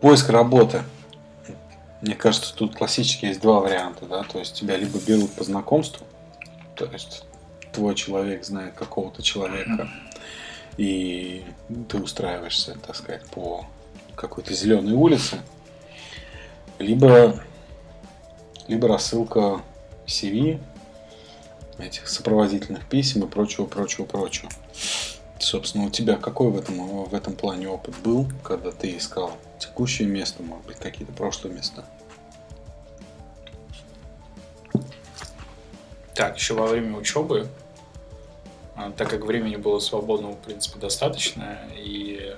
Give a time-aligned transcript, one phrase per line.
[0.00, 0.82] Поиск работы.
[2.00, 6.06] Мне кажется, тут классически есть два варианта, да, то есть тебя либо берут по знакомству,
[6.74, 7.24] то есть
[7.72, 9.88] твой человек знает какого-то человека,
[10.76, 11.44] и
[11.88, 13.64] ты устраиваешься, так сказать, по
[14.16, 15.40] какой-то зеленой улице,
[16.78, 17.40] либо,
[18.68, 19.62] либо рассылка
[20.06, 20.60] CV,
[21.78, 24.50] этих сопроводительных писем и прочего, прочего, прочего.
[25.38, 29.32] Собственно, у тебя какой в этом, в этом плане опыт был, когда ты искал
[29.74, 31.84] текущее место, может быть, какие-то прошлые места?
[36.14, 37.48] Так, еще во время учебы,
[38.76, 42.36] а, так как времени было свободного, в принципе, достаточно, и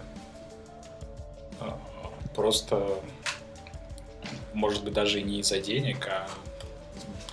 [1.60, 1.78] а,
[2.34, 2.98] просто,
[4.54, 6.26] может быть, даже не из-за денег, а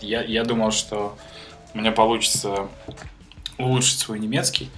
[0.01, 1.17] я, я думал, что
[1.73, 2.67] у меня получится
[3.57, 4.69] улучшить свой немецкий,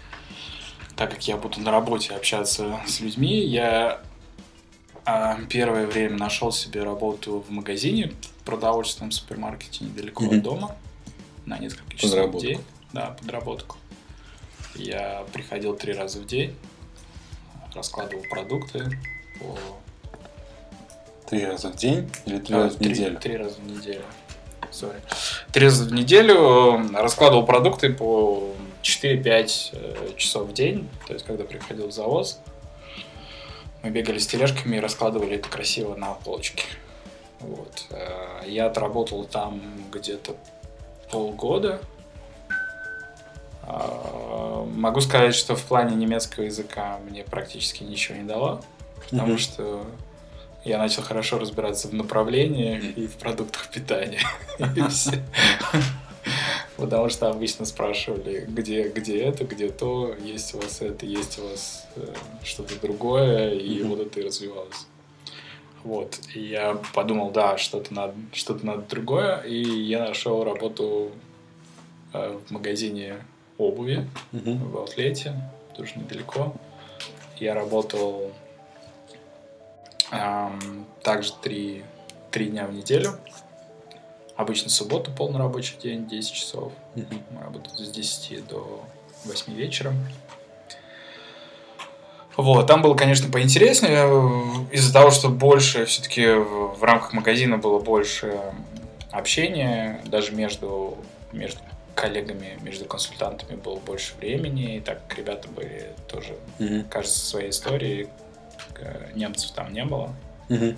[0.96, 4.02] так как я буду на работе общаться с людьми, я
[5.50, 10.38] первое время нашел себе работу в магазине в продовольственном супермаркете недалеко mm-hmm.
[10.38, 10.76] от дома
[11.46, 12.62] на несколько часов в день.
[12.94, 13.78] Да, подработку.
[14.76, 16.56] Я приходил три раза в день,
[17.74, 19.00] раскладывал продукты
[19.40, 19.58] по...
[21.30, 23.20] Три раза в день или три а, раза в три, неделю?
[23.20, 24.04] Три раза в неделю.
[24.72, 25.02] Sorry.
[25.52, 31.44] Три раза в неделю раскладывал продукты по 4-5 э, часов в день, то есть когда
[31.44, 32.40] приходил в завоз,
[33.86, 36.64] мы бегали с тележками и раскладывали это красиво на полочке.
[37.40, 37.86] Вот.
[37.92, 40.36] Э, я отработал там где-то
[41.12, 41.80] полгода.
[43.62, 48.62] А, могу сказать, что в плане немецкого языка мне практически ничего не дало,
[49.12, 49.38] потому mm-hmm.
[49.38, 49.86] что
[50.64, 54.22] я начал хорошо разбираться в направлениях и в продуктах питания.
[56.78, 61.48] Потому что обычно спрашивали, где, где это, где то, есть у вас это, есть у
[61.48, 63.88] вас э, что-то другое, и mm-hmm.
[63.88, 64.86] вот это и развивалось.
[65.86, 66.20] Вот.
[66.34, 71.12] И я подумал, да, что-то надо, что-то надо другое, и я нашел работу
[72.12, 73.18] э, в магазине
[73.58, 74.70] обуви mm-hmm.
[74.70, 75.34] в Аутлете,
[75.78, 76.54] тоже недалеко.
[77.38, 78.32] Я работал
[80.12, 81.84] эм, также три,
[82.32, 83.12] три дня в неделю.
[84.36, 86.74] Обычно суббота полный рабочий день, 10 часов.
[86.96, 87.22] Mm-hmm.
[87.32, 88.84] Мы работаем с 10 до
[89.26, 89.94] 8 вечера.
[92.36, 98.42] Вот, там было, конечно, поинтереснее, из-за того, что больше, все-таки в рамках магазина было больше
[99.12, 100.98] общения, даже между,
[101.32, 101.62] между
[101.96, 106.90] коллегами, между консультантами было больше времени, и так ребята были тоже, mm-hmm.
[106.90, 108.10] кажется, своей историей,
[109.16, 110.14] немцев там не было.
[110.50, 110.78] Mm-hmm.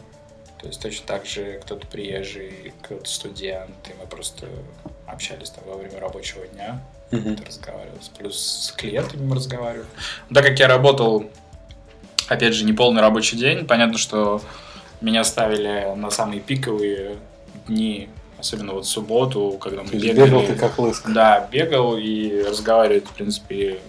[0.59, 4.47] То есть точно так же кто-то приезжий, кто-то студент, и мы просто
[5.06, 6.81] общались там во время рабочего дня,
[7.12, 7.45] mm-hmm.
[7.45, 8.00] разговаривали.
[8.18, 9.88] Плюс с клиентами мы разговаривали.
[10.34, 11.29] Так как я работал,
[12.28, 14.41] опять же, не полный рабочий день, понятно, что
[15.00, 17.17] меня ставили на самые пиковые
[17.67, 18.09] дни,
[18.40, 20.25] особенно вот в субботу, когда мы бегали.
[20.25, 21.07] Бегал ты как лыск.
[21.09, 23.79] Да, бегал и разговаривать, в принципе,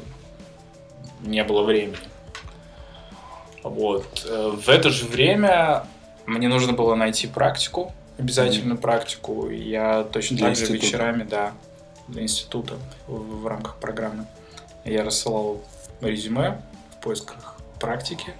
[1.22, 1.96] не было времени.
[3.62, 4.26] Вот.
[4.28, 5.84] Э, в это же время
[6.28, 8.80] мне нужно было найти практику, обязательно mm-hmm.
[8.80, 9.50] практику.
[9.50, 10.86] Я точно для так же института.
[10.86, 11.52] вечерами, да,
[12.06, 12.74] для института
[13.06, 14.26] в, в рамках программы.
[14.84, 15.60] Я рассылал
[16.00, 16.60] резюме
[16.92, 18.34] в поисках практики.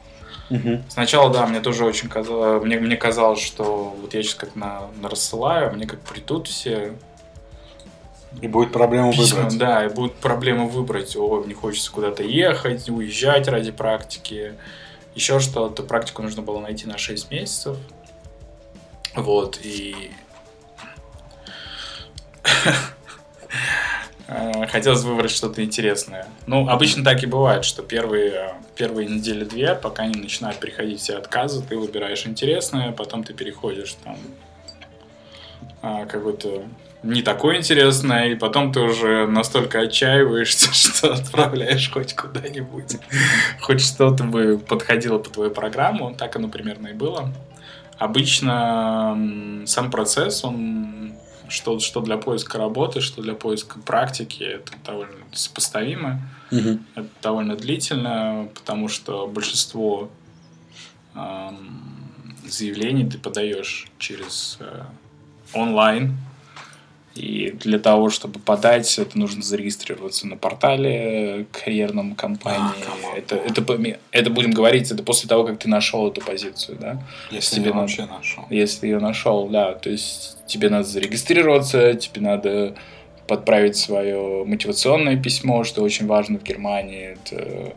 [0.50, 0.82] Угу.
[0.88, 4.88] Сначала, да, мне тоже очень казалось, мне, мне казалось, что вот я сейчас как на,
[5.00, 6.94] на рассылаю, а мне как придут все.
[8.40, 9.58] И будет проблема письма, выбрать.
[9.58, 11.16] Да, и будет проблема выбрать.
[11.16, 14.54] О, мне хочется куда-то ехать, уезжать ради практики
[15.18, 15.82] еще что-то.
[15.82, 17.76] Практику нужно было найти на 6 месяцев.
[19.14, 20.12] Вот, и...
[24.70, 26.28] Хотелось выбрать что-то интересное.
[26.46, 31.16] Ну, обычно так и бывает, что первые, первые недели две, пока не начинают приходить все
[31.16, 34.18] отказы, ты выбираешь интересное, потом ты переходишь там
[35.82, 36.64] а, какой-то
[37.02, 42.96] не такое интересное, и потом ты уже настолько отчаиваешься, что отправляешь хоть куда-нибудь.
[43.60, 46.14] Хоть что-то бы подходило по твою программу.
[46.14, 47.32] Так оно примерно и было.
[47.98, 51.14] Обычно сам процесс, он
[51.48, 56.20] что, что для поиска работы, что для поиска практики, это довольно сопоставимо.
[56.50, 56.78] Угу.
[56.94, 60.10] Это довольно длительно, потому что большинство
[61.14, 62.12] эм,
[62.46, 64.84] заявлений ты подаешь через э,
[65.54, 66.16] онлайн,
[67.18, 72.60] и для того, чтобы подать, это нужно зарегистрироваться на портале карьерном компании.
[72.86, 77.02] А, это, это, это будем говорить, это после того, как ты нашел эту позицию, да?
[77.30, 78.44] Если тебе надо, вообще нашел.
[78.50, 79.74] Если ее нашел, да.
[79.74, 82.76] То есть тебе надо зарегистрироваться, тебе надо
[83.26, 87.16] подправить свое мотивационное письмо, что очень важно в Германии.
[87.26, 87.74] Это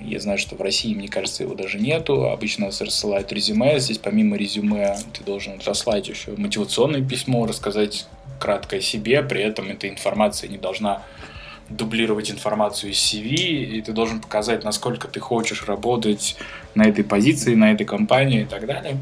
[0.00, 2.28] Я знаю, что в России, мне кажется, его даже нету.
[2.28, 3.78] Обычно рассылают резюме.
[3.78, 8.06] Здесь помимо резюме ты должен отослать еще мотивационное письмо, рассказать
[8.38, 9.22] кратко о себе.
[9.22, 11.02] При этом эта информация не должна
[11.68, 16.36] дублировать информацию из CV, и ты должен показать, насколько ты хочешь работать
[16.74, 18.98] на этой позиции, на этой компании и так далее.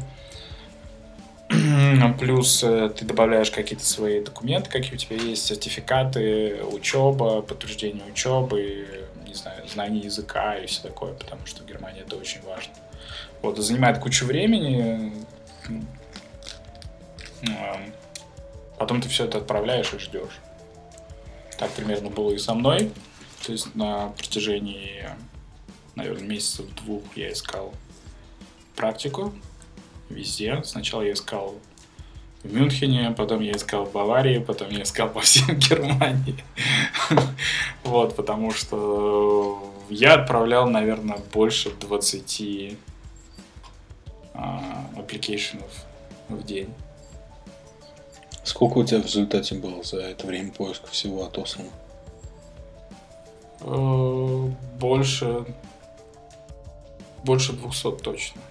[2.19, 9.02] Плюс э, ты добавляешь какие-то свои документы, какие у тебя есть, сертификаты, учеба, подтверждение учебы,
[9.33, 12.73] не знаю, знание языка и все такое, потому что в Германии это очень важно.
[13.41, 15.25] Вот, занимает кучу времени,
[18.77, 20.39] потом ты все это отправляешь и ждешь.
[21.57, 22.91] Так примерно было и со мной.
[23.45, 25.09] То есть на протяжении,
[25.95, 27.73] наверное, месяцев двух я искал
[28.75, 29.33] практику
[30.09, 30.61] везде.
[30.63, 31.55] Сначала я искал
[32.43, 36.43] в Мюнхене, потом я искал в Баварии, потом я искал по всем Германии.
[37.83, 42.77] Вот, потому что я отправлял, наверное, больше 20
[44.95, 45.69] аппликейшенов
[46.29, 46.69] в день.
[48.43, 51.69] Сколько у тебя в результате было за это время поиска всего отослано?
[53.61, 54.49] Э,
[54.79, 55.45] больше...
[57.23, 58.41] Больше 200 точно.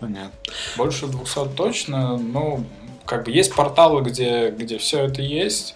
[0.00, 0.32] Понятно.
[0.76, 2.16] Больше 200 точно.
[2.16, 2.64] Ну,
[3.04, 5.74] как бы есть порталы, где, где все это есть.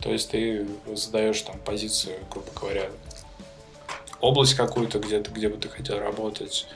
[0.00, 2.88] То есть ты задаешь там позицию, грубо говоря,
[4.20, 6.66] область какую-то, где, где бы ты хотел работать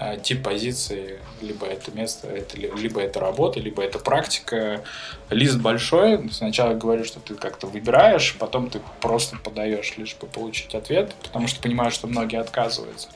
[0.00, 4.84] Э, тип позиции, либо это место, это, либо это работа, либо это практика.
[5.28, 10.76] Лист большой, сначала говорю, что ты как-то выбираешь, потом ты просто подаешь, лишь бы получить
[10.76, 13.08] ответ, потому что понимаешь, что многие отказываются.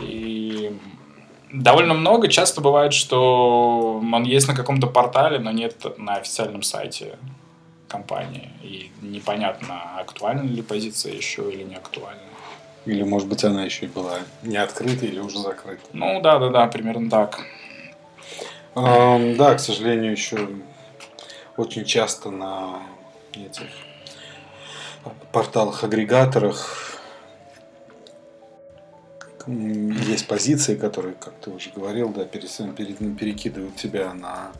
[0.00, 0.74] И
[1.52, 2.28] довольно много.
[2.28, 7.18] Часто бывает, что он есть на каком-то портале, но нет на официальном сайте
[7.88, 8.50] компании.
[8.62, 12.20] И непонятно, актуальна ли позиция еще или не актуальна.
[12.86, 15.82] Или, может быть, она еще и была не открыта или уже закрыта.
[15.92, 17.40] Ну, да, да, да, примерно так.
[18.74, 20.48] Um, да, к сожалению, еще
[21.56, 22.80] очень часто на
[23.32, 23.68] этих
[25.32, 26.93] порталах-агрегаторах
[29.46, 34.52] есть позиции, которые, как ты уже говорил, да, перекидывают тебя на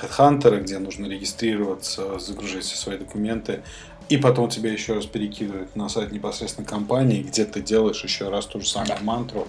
[0.00, 3.62] HeadHunter, где нужно регистрироваться, загружать все свои документы.
[4.08, 8.46] И потом тебя еще раз перекидывают на сайт непосредственно компании, где ты делаешь еще раз
[8.46, 9.48] ту же самую мантру.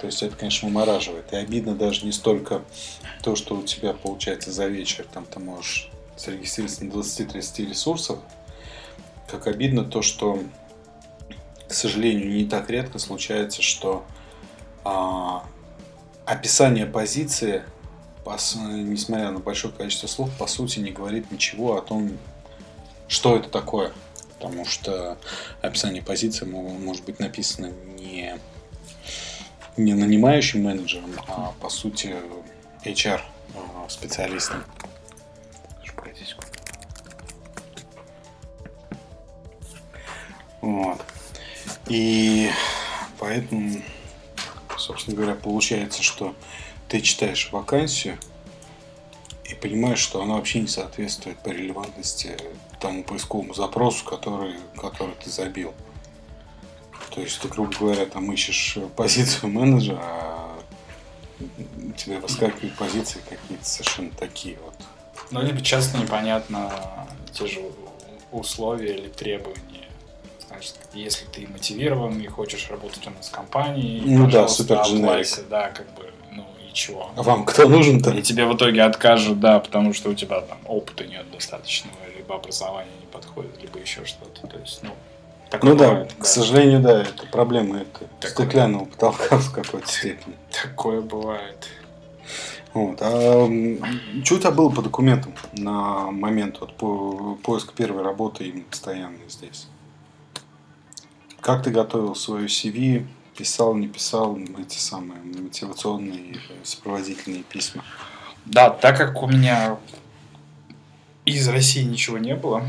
[0.00, 1.32] То есть это, конечно, вымораживает.
[1.32, 2.62] И обидно даже не столько
[3.22, 8.18] то, что у тебя получается за вечер, там ты можешь зарегистрироваться на 20-30 ресурсов,
[9.28, 10.42] как обидно то, что,
[11.68, 14.04] к сожалению, не так редко случается, что
[14.84, 15.44] а,
[16.24, 17.62] описание позиции,
[18.24, 22.16] несмотря на большое количество слов, по сути не говорит ничего о том,
[23.08, 23.92] что это такое.
[24.38, 25.18] Потому что
[25.60, 28.38] описание позиции может быть написано не,
[29.76, 32.16] не нанимающим менеджером, а по сути
[32.84, 33.20] HR
[33.54, 34.64] а, специалистом.
[40.62, 41.00] Вот.
[41.88, 42.48] И
[43.18, 43.82] поэтому,
[44.82, 46.34] собственно говоря, получается, что
[46.88, 48.18] ты читаешь вакансию
[49.44, 52.36] и понимаешь, что она вообще не соответствует по релевантности
[52.80, 55.72] тому поисковому запросу, который, который ты забил.
[57.14, 60.58] То есть ты, грубо говоря, там ищешь позицию менеджера, а
[61.40, 64.74] у тебя выскакивают позиции какие-то совершенно такие вот.
[65.30, 67.62] Ну, либо часто непонятно те же
[68.30, 69.71] условия или требования.
[70.62, 74.80] Значит, если ты мотивирован и хочешь работать у нас в компании, ну да, супер
[75.50, 77.10] да, как бы, ну и чего.
[77.16, 78.10] А вам кто нужен-то?
[78.12, 82.36] И тебе в итоге откажут, да, потому что у тебя там опыта нет достаточного либо
[82.36, 84.46] образование не подходит, либо еще что-то.
[84.46, 84.90] То есть, ну,
[85.62, 88.46] ну да, бывает, к сожалению, да, это проблема это такое...
[88.46, 90.36] стеклянного потолка в какой-то степени.
[90.62, 91.68] Такое бывает.
[92.72, 92.98] Вот.
[93.00, 93.48] А
[94.24, 99.28] что у тебя было по документам на момент вот, по, поиска первой работы именно постоянной
[99.28, 99.66] здесь?
[101.42, 103.04] Как ты готовил свою CV?
[103.36, 107.82] Писал, не писал эти самые мотивационные сопроводительные письма?
[108.44, 109.76] Да, так как у меня
[111.24, 112.62] из России ничего не было.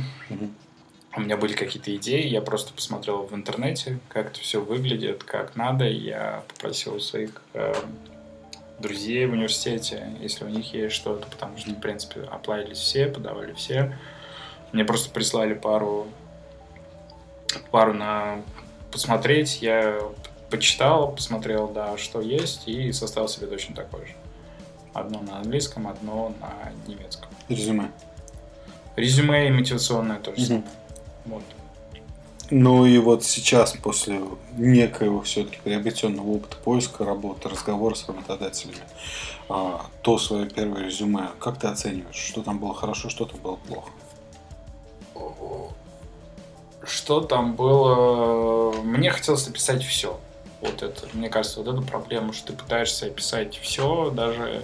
[1.16, 5.56] У меня были какие-то идеи, я просто посмотрел в интернете, как это все выглядит, как
[5.56, 5.88] надо.
[5.88, 7.76] Я попросил у своих э,
[8.80, 13.54] друзей в университете, если у них есть что-то, потому что, в принципе, оплавились все, подавали
[13.54, 13.96] все.
[14.72, 16.08] Мне просто прислали пару,
[17.70, 18.42] пару на
[18.94, 19.62] посмотреть.
[19.62, 20.00] Я
[20.50, 24.14] почитал, посмотрел, да, что есть, и составил себе точно такой же.
[24.94, 27.30] Одно на английском, одно на немецком.
[27.50, 27.92] Резюме.
[28.96, 30.68] Резюме и мотивационное тоже mm-hmm.
[31.26, 31.44] Вот.
[32.52, 34.22] Ну и вот сейчас, после
[34.56, 38.78] некоего все-таки приобретенного опыта поиска работы, разговора с работодателями,
[39.50, 43.56] а, то свое первое резюме, как ты оцениваешь, что там было хорошо, что там было
[43.56, 43.90] плохо?
[46.86, 48.74] Что там было?
[48.84, 50.20] Мне хотелось написать все.
[50.62, 54.64] Вот это, мне кажется, вот эта проблема, что ты пытаешься описать все, даже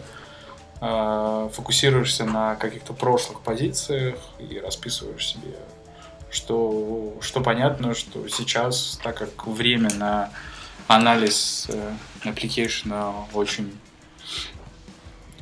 [0.79, 5.57] э, фокусируешься на каких-то прошлых позициях и расписываешь себе
[6.31, 10.29] что, что понятно, что сейчас, так как время на
[10.87, 13.77] анализ э, application очень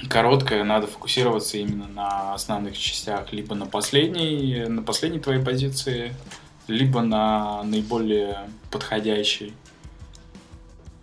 [0.09, 6.13] короткое, надо фокусироваться именно на основных частях, либо на последней, на последней твоей позиции,
[6.67, 9.53] либо на наиболее подходящей.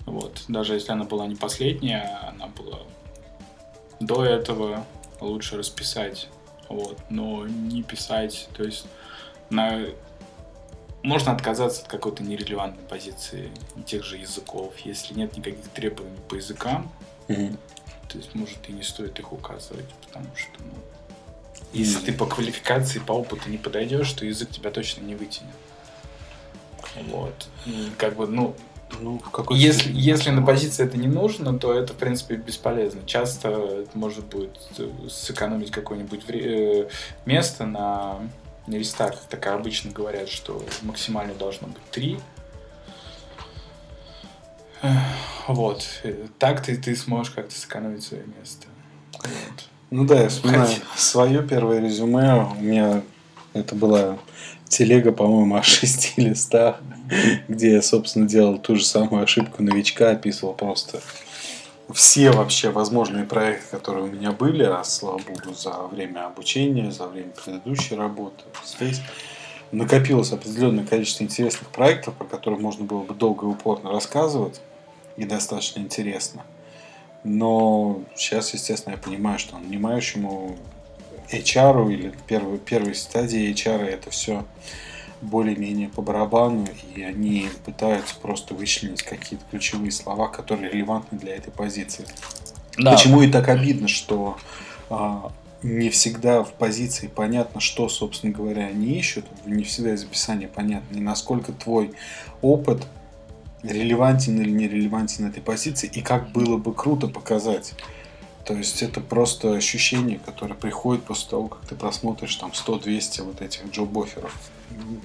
[0.06, 0.44] Вот.
[0.48, 2.80] Даже если она была не последняя, она была
[4.00, 4.84] до этого,
[5.20, 6.28] лучше расписать.
[6.68, 6.98] Вот.
[7.10, 8.86] Но не писать, то есть
[9.50, 9.80] на...
[11.02, 13.50] можно отказаться от какой-то нерелевантной позиции
[13.86, 16.90] тех же языков, если нет никаких требований по языкам,
[17.28, 17.56] Мгм.
[18.08, 20.74] то есть, может, и не стоит их указывать, потому что, ну,
[21.72, 25.54] если ты по квалификации, по опыту не подойдешь, то язык тебя точно не вытянет.
[27.08, 27.48] Вот.
[27.66, 28.54] И как бы, ну,
[29.00, 33.00] Ну, в какой если, если на позиции это не нужно, то это, в принципе, бесполезно.
[33.06, 36.88] Часто это может будет э, сэкономить какое-нибудь вре- э,
[37.26, 38.18] место на
[38.68, 39.16] листах.
[39.28, 42.20] Так обычно говорят, что максимально должно быть три.
[45.48, 45.84] Вот.
[46.02, 48.66] Э, Так ты, ты сможешь как-то сэкономить свое место.
[49.22, 49.68] Вот.
[49.94, 52.48] Ну да, я вспоминаю Хотя- свое первое резюме.
[52.58, 53.02] У меня
[53.52, 54.18] это была
[54.66, 56.80] телега, по-моему, о шести листах,
[57.46, 61.00] где я, собственно, делал ту же самую ошибку новичка, описывал просто
[61.92, 67.06] все вообще возможные проекты, которые у меня были, а слава богу, за время обучения, за
[67.06, 69.00] время предыдущей работы здесь
[69.70, 74.60] накопилось определенное количество интересных проектов, про которые можно было бы долго и упорно рассказывать,
[75.16, 76.42] и достаточно интересно.
[77.24, 80.56] Но сейчас, естественно, я понимаю, что нанимающему
[81.32, 84.44] HR или первой, первой стадии HR это все
[85.22, 91.50] более-менее по барабану, и они пытаются просто вычленить какие-то ключевые слова, которые релевантны для этой
[91.50, 92.04] позиции.
[92.76, 94.36] Почему и так обидно, что
[94.90, 100.48] а, не всегда в позиции понятно, что, собственно говоря, они ищут, не всегда из описания
[100.48, 101.92] понятно, и насколько твой
[102.42, 102.86] опыт
[103.64, 107.74] релевантен или не релевантен этой позиции, и как было бы круто показать.
[108.44, 113.40] То есть это просто ощущение, которое приходит после того, как ты просмотришь там 100-200 вот
[113.40, 114.36] этих джоб-офферов.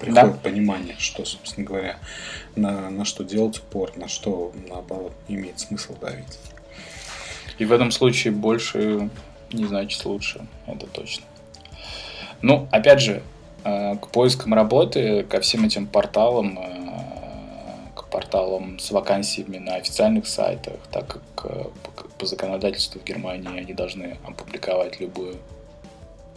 [0.01, 0.39] Приходит Да.
[0.43, 1.99] понимание, что, собственно говоря,
[2.55, 6.39] на, на что делать упор, на что, наоборот, не имеет смысла давить.
[7.59, 9.09] И в этом случае больше
[9.53, 11.23] не значит лучше, это точно.
[12.41, 13.21] Ну, опять же,
[13.63, 16.88] э, к поискам работы, ко всем этим порталам, э,
[18.11, 21.63] порталам с вакансиями на официальных сайтах, так как э,
[22.17, 25.37] по- законодательству в Германии они должны опубликовать любую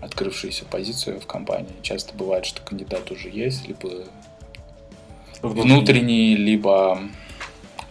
[0.01, 1.75] открывшуюся позицию в компании.
[1.83, 3.89] Часто бывает, что кандидат уже есть, либо
[5.43, 7.01] внутренний, либо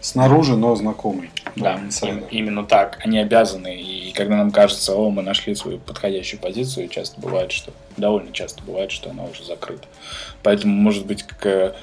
[0.00, 1.30] Снаружи, но знакомый.
[1.54, 2.22] Да, инсайдер.
[2.22, 2.98] им- именно так.
[3.04, 3.80] Они обязаны.
[3.80, 8.64] И когда нам кажется, о, мы нашли свою подходящую позицию, часто бывает, что довольно часто
[8.64, 9.86] бывает, что она уже закрыта.
[10.42, 11.76] Поэтому, может быть, к-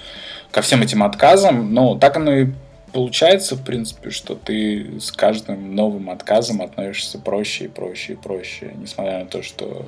[0.52, 2.48] ко всем этим отказам, ну, так оно и
[2.92, 8.74] получается, в принципе, что ты с каждым новым отказом относишься проще и проще и проще,
[8.76, 9.86] несмотря на то, что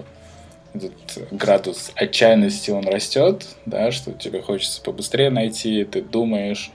[0.74, 0.92] этот
[1.32, 6.72] градус отчаянности, он растет, да, что тебе хочется побыстрее найти, ты думаешь,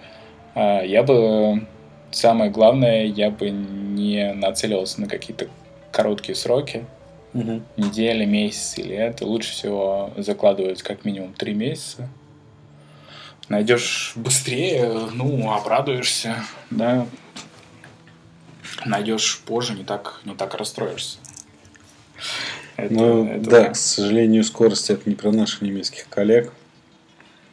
[0.55, 1.67] а, я бы
[2.11, 5.47] самое главное, я бы не нацеливался на какие-то
[5.93, 6.85] короткие сроки,
[7.33, 7.65] Мгм.
[7.77, 9.27] недели, месяц или это.
[9.27, 12.09] Лучше всего закладывать как минимум три месяца.
[13.49, 16.37] Найдешь быстрее, ну, обрадуешься,
[16.71, 17.07] да.
[18.85, 21.19] Найдешь позже, не так, не так расстроишься.
[22.77, 26.53] Это- Ну, это да, к сожалению, скорость это не про наших немецких коллег.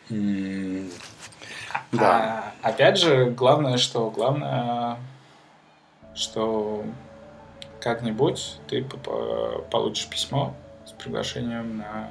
[0.09, 0.89] М,
[1.91, 2.53] Да.
[2.63, 4.97] А, опять же, главное, что главное,
[6.15, 6.83] что
[7.79, 10.55] как-нибудь ты получишь письмо
[10.87, 12.09] с приглашением на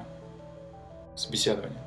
[1.17, 1.79] собеседование.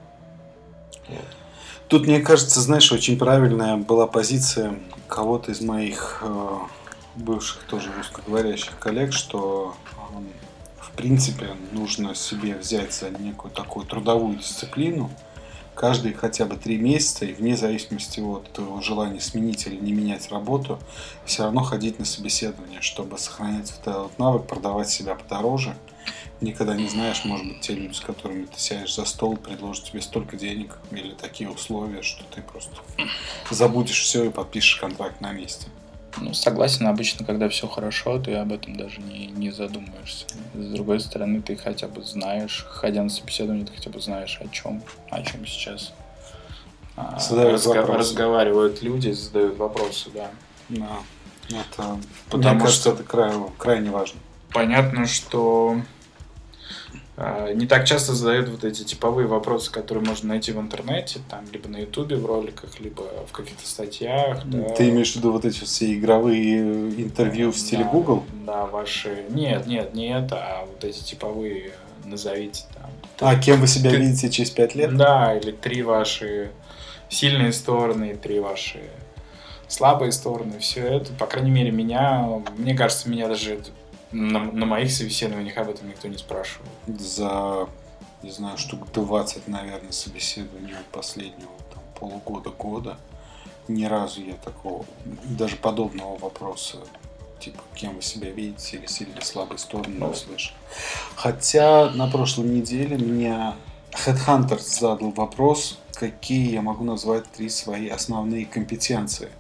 [1.87, 6.57] Тут, мне кажется, знаешь, очень правильная была позиция кого-то из моих э,
[7.15, 14.37] бывших тоже русскоговорящих коллег, что э, в принципе нужно себе взять за некую такую трудовую
[14.37, 15.11] дисциплину
[15.75, 20.31] каждые хотя бы три месяца, и вне зависимости от твоего желания сменить или не менять
[20.31, 20.79] работу,
[21.25, 25.75] все равно ходить на собеседование, чтобы сохранять вот этот навык, продавать себя подороже
[26.41, 30.01] никогда не знаешь, может быть, те люди, с которыми ты сядешь за стол, предложат тебе
[30.01, 32.75] столько денег или такие условия, что ты просто
[33.49, 35.67] забудешь все и подпишешь контракт на месте.
[36.17, 40.25] Ну, согласен, обычно, когда все хорошо, ты об этом даже не, не задумываешься.
[40.53, 44.47] С другой стороны, ты хотя бы знаешь, ходя на собеседование, ты хотя бы знаешь, о
[44.47, 45.93] чем, о чем сейчас
[46.95, 50.31] а, разго- разговаривают люди, задают вопросы, да.
[50.69, 50.99] Да.
[51.49, 51.99] Это,
[52.29, 54.19] Потому мне кажется, что это крайне, крайне важно.
[54.53, 55.81] Понятно, что
[57.53, 61.69] не так часто задают вот эти типовые вопросы, которые можно найти в интернете, там, либо
[61.69, 64.45] на ютубе в роликах, либо в каких-то статьях.
[64.45, 64.69] Да.
[64.69, 66.59] Ты имеешь в виду вот эти все игровые
[67.01, 68.23] интервью в стиле да, Google?
[68.45, 69.23] Да, ваши...
[69.29, 71.71] Нет, нет, не это, а вот эти типовые,
[72.03, 72.91] назовите там.
[73.19, 73.97] А, кем вы себя ты...
[73.97, 74.97] видите через пять лет?
[74.97, 76.51] Да, или три ваши
[77.07, 78.81] сильные стороны, три ваши
[79.67, 83.59] слабые стороны, все это, по крайней мере, меня, мне кажется, меня даже
[84.11, 86.67] на, на моих собеседованиях об этом никто не спрашивал.
[86.87, 87.67] За,
[88.23, 92.97] не знаю, штук 20, наверное, собеседований последнего там, полугода-года
[93.67, 94.85] ни разу я такого,
[95.23, 96.77] даже подобного вопроса,
[97.39, 100.55] типа, кем вы себя видите или сильные слабые стороны не услышал.
[101.15, 103.55] Хотя на прошлой неделе меня
[103.91, 109.29] Headhunter задал вопрос, какие я могу назвать три свои основные компетенции–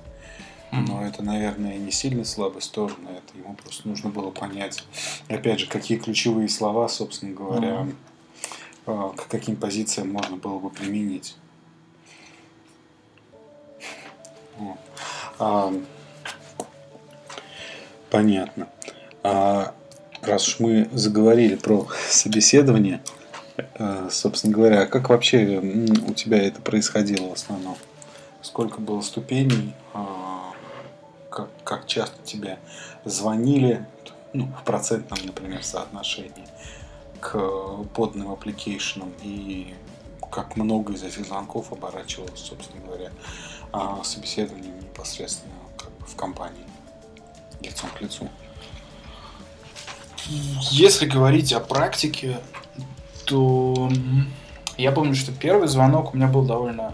[0.87, 4.83] но это, наверное, не сильно слабая сторона, это ему просто нужно было понять,
[5.27, 7.87] опять же, какие ключевые слова, собственно говоря,
[8.85, 9.15] mm-hmm.
[9.15, 11.35] к каким позициям можно было бы применить.
[15.37, 15.73] А,
[18.09, 18.69] понятно.
[19.23, 19.73] А,
[20.21, 23.01] раз уж мы заговорили про собеседование,
[23.77, 25.59] а, собственно говоря, а как вообще
[26.07, 27.77] у тебя это происходило в основном?
[28.41, 29.73] Сколько было ступеней?
[31.35, 32.59] Как, как часто тебе
[33.03, 33.85] звонили,
[34.31, 36.47] ну, в процентном, например, соотношении
[37.19, 37.37] к
[37.93, 39.75] поданным application ам и
[40.31, 43.11] как много из этих звонков оборачивалось, собственно говоря,
[43.73, 46.63] а, собеседованием непосредственно как бы в компании,
[47.59, 48.29] лицом к лицу.
[50.71, 52.39] Если говорить о практике,
[53.25, 53.89] то
[54.77, 56.93] я помню, что первый звонок у меня был довольно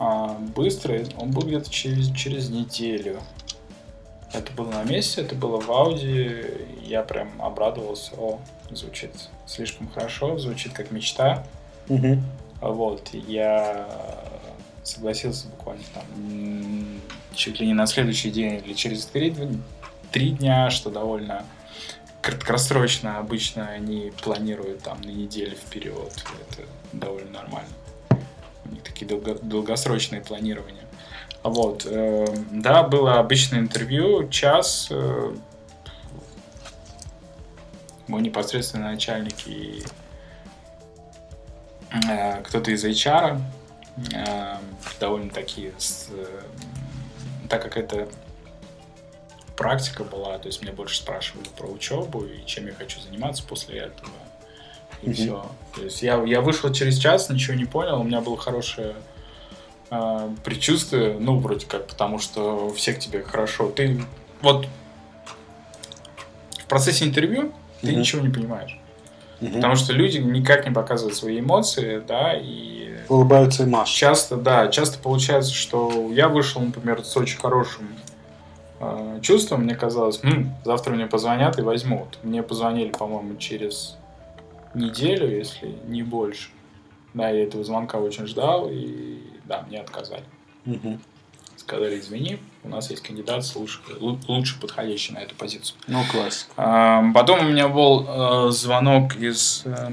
[0.00, 3.20] а, быстрый, он был где-то через, через неделю.
[4.32, 6.44] Это было на месте, это было в Ауди.
[6.82, 8.12] Я прям обрадовался.
[8.16, 8.40] О,
[8.70, 9.10] звучит
[9.46, 11.44] слишком хорошо, звучит как мечта.
[11.88, 12.18] Угу.
[12.60, 13.88] Вот, я
[14.82, 17.00] согласился буквально там
[17.34, 19.34] чуть ли не на следующий день или через три,
[20.12, 21.44] три дня, что довольно
[22.22, 23.18] краткосрочно.
[23.18, 26.12] Обычно они планируют там на неделю вперед.
[26.50, 26.62] Это
[26.92, 27.70] довольно нормально
[28.70, 30.79] у них такие долго, долгосрочные планирования.
[31.42, 34.88] Вот, э, да, было обычное интервью, час.
[34.90, 35.34] Э,
[38.10, 39.82] мой непосредственный начальник и
[42.08, 43.40] э, кто-то из HR,
[44.12, 44.56] э,
[44.98, 46.40] довольно такие, с, э,
[47.48, 48.08] так как это
[49.56, 53.78] практика была, то есть меня больше спрашивали про учебу и чем я хочу заниматься после
[53.80, 54.10] этого
[55.02, 55.12] и mm-hmm.
[55.12, 55.50] все.
[55.74, 58.94] То есть я, я вышел через час, ничего не понял, у меня было хорошее
[59.90, 63.68] э, предчувствие, ну, вроде как, потому что все к тебе хорошо.
[63.68, 64.00] Ты
[64.42, 64.66] вот
[66.58, 67.94] в процессе интервью ты mm-hmm.
[67.94, 68.78] ничего не понимаешь.
[69.40, 69.54] Mm-hmm.
[69.54, 72.96] Потому что люди никак не показывают свои эмоции, да, и...
[73.08, 73.96] Улыбаются и машут.
[73.96, 77.88] Часто, да, часто получается, что я вышел, например, с очень хорошим
[78.80, 82.18] э, чувством, мне казалось, М, завтра мне позвонят и возьмут.
[82.22, 83.96] Мне позвонили, по-моему, через
[84.74, 86.50] неделю, если не больше.
[87.14, 89.18] Да, я этого звонка очень ждал, и
[89.50, 90.24] да, мне отказали.
[90.64, 90.98] Угу.
[91.56, 95.76] Сказали, извини, у нас есть кандидат лучше, лучше подходящий на эту позицию.
[95.88, 96.48] Ну, класс.
[96.56, 99.90] А, потом у меня был э, звонок из э,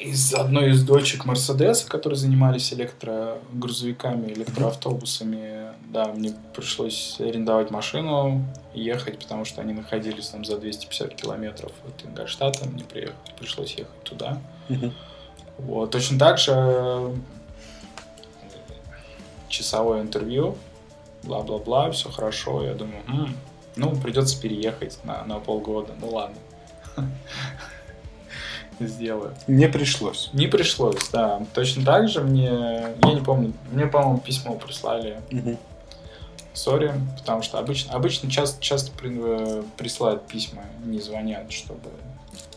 [0.00, 5.72] из одной из дочек Мерседеса, которые занимались электрогрузовиками, электроавтобусами.
[5.92, 12.04] Да, мне пришлось арендовать машину, ехать, потому что они находились там за 250 километров от
[12.04, 12.68] Ингольштата.
[12.68, 14.40] Мне приехать, пришлось ехать туда.
[15.58, 15.90] Вот.
[15.90, 17.14] Точно так же э,
[19.48, 20.56] часовое интервью,
[21.22, 22.62] бла-бла-бла, все хорошо.
[22.64, 23.36] Я думаю, м-м,
[23.76, 25.92] ну, придется переехать на, на полгода.
[26.00, 26.36] Ну ладно.
[28.80, 29.34] сделаю.
[29.46, 30.30] Не пришлось.
[30.32, 31.42] Не пришлось, да.
[31.54, 35.20] Точно так же мне, я не помню, мне, по-моему, письмо прислали.
[36.54, 41.88] Сори, потому что обычно, обычно часто, часто при, э, присылают письма, не звонят, чтобы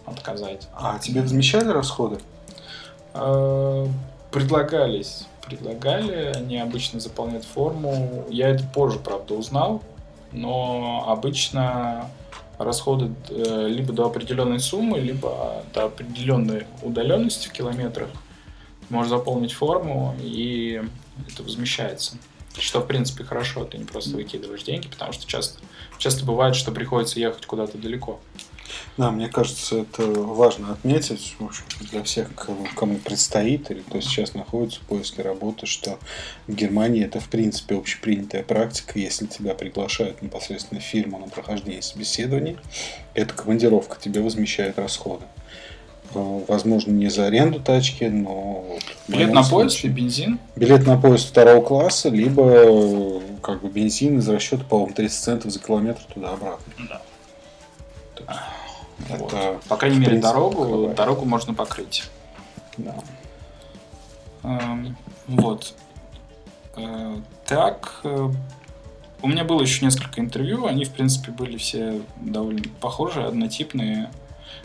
[0.06, 0.68] отказать.
[0.74, 2.18] А тебе возмещали расходы?
[3.16, 3.88] Э,
[4.32, 5.26] предлагались.
[5.48, 8.26] Предлагали, они обычно заполняют форму.
[8.30, 9.84] Я это позже, правда, узнал,
[10.32, 12.10] но обычно
[12.58, 18.10] расходы э, либо до определенной суммы, либо до определенной удаленности в километрах.
[18.90, 20.82] Можешь заполнить форму, и
[21.32, 22.18] это возмещается.
[22.58, 25.60] Что, в принципе, хорошо, ты не просто выкидываешь деньги, потому что часто,
[25.98, 28.20] часто бывает, что приходится ехать куда-то далеко.
[28.98, 32.30] Да, мне кажется, это важно отметить в общем, для всех,
[32.76, 36.00] кому предстоит или кто сейчас находится в поиске работы, что
[36.48, 39.00] в Германии это в принципе общепринятая практика.
[39.00, 42.58] Если тебя приглашают непосредственно в фирму на прохождение собеседований,
[43.14, 45.26] эта командировка тебе возмещает расходы.
[46.14, 48.78] Э, возможно, не за аренду тачки, но...
[49.08, 50.40] Билет на поезд и бензин?
[50.56, 55.60] Билет на поезд второго класса, либо как бы бензин из расчета, по-моему, 30 центов за
[55.60, 56.74] километр туда-обратно.
[56.90, 57.02] Да.
[59.10, 59.34] Вот.
[59.34, 60.96] Это, По крайней мере, дорогу, покрывает.
[60.96, 62.04] дорогу можно покрыть.
[62.78, 62.96] Да.
[64.44, 64.96] Эм,
[65.28, 65.74] вот.
[66.76, 68.30] Э, так, э,
[69.22, 74.12] у меня было еще несколько интервью, они, в принципе, были все довольно похожи, однотипные.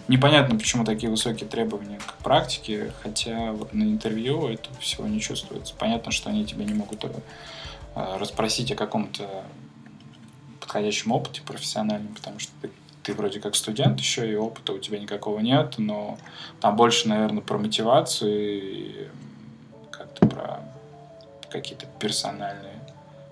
[0.09, 5.75] Непонятно, почему такие высокие требования к практике, хотя вот на интервью это всего не чувствуется.
[5.79, 7.09] Понятно, что они тебя не могут э,
[7.95, 9.45] расспросить о каком-то
[10.61, 12.71] подходящем опыте профессиональном, потому что ты
[13.03, 16.19] ты вроде как студент еще, и опыта у тебя никакого нет, но
[16.61, 19.09] там больше, наверное, про мотивацию и
[19.91, 20.61] как-то про
[21.51, 22.81] какие-то персональные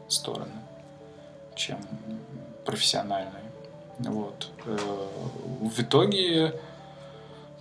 [0.08, 0.52] стороны,
[1.54, 1.78] чем
[2.64, 3.42] профессиональные.
[3.98, 4.50] Вот.
[4.64, 4.76] Э,
[5.60, 6.54] в итоге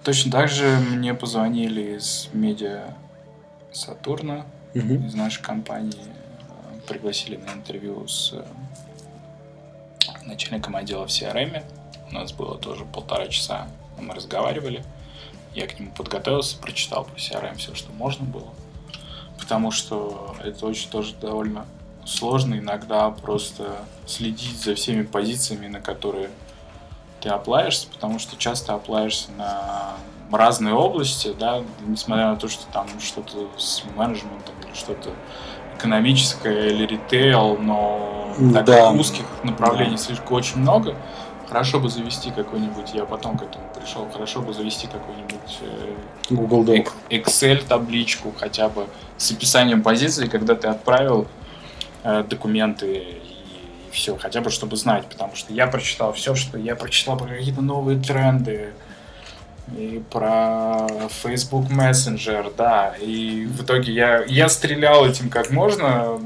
[0.03, 2.93] точно так же мне позвонили из медиа
[3.71, 4.93] Сатурна, угу.
[4.93, 6.05] из нашей компании,
[6.87, 8.33] пригласили на интервью с
[10.25, 11.63] начальником отдела в CRM.
[12.09, 13.67] У нас было тоже полтора часа,
[13.99, 14.83] мы разговаривали.
[15.53, 18.49] Я к нему подготовился, прочитал по CRM все, что можно было.
[19.39, 21.65] Потому что это очень тоже довольно
[22.05, 26.29] сложно иногда просто следить за всеми позициями, на которые
[27.21, 29.93] ты оплаешься, потому что часто оплаешься на
[30.31, 35.11] разные области, да, несмотря на то, что там что-то с менеджментом или что-то
[35.75, 38.91] экономическое или ритейл, но так да.
[38.91, 39.97] узких направлений да.
[39.97, 40.95] слишком очень много,
[41.47, 45.95] Хорошо бы завести какой-нибудь, я потом к этому пришел, хорошо бы завести какой-нибудь э,
[46.29, 46.91] Google Doc.
[47.09, 51.27] Excel табличку хотя бы с описанием позиции, когда ты отправил
[52.03, 56.57] э, документы и, и все, хотя бы чтобы знать, потому что я прочитал все, что
[56.57, 58.73] я прочитал про какие-то новые тренды,
[59.75, 66.19] и про Facebook Messenger, да, и в итоге я, я стрелял этим как можно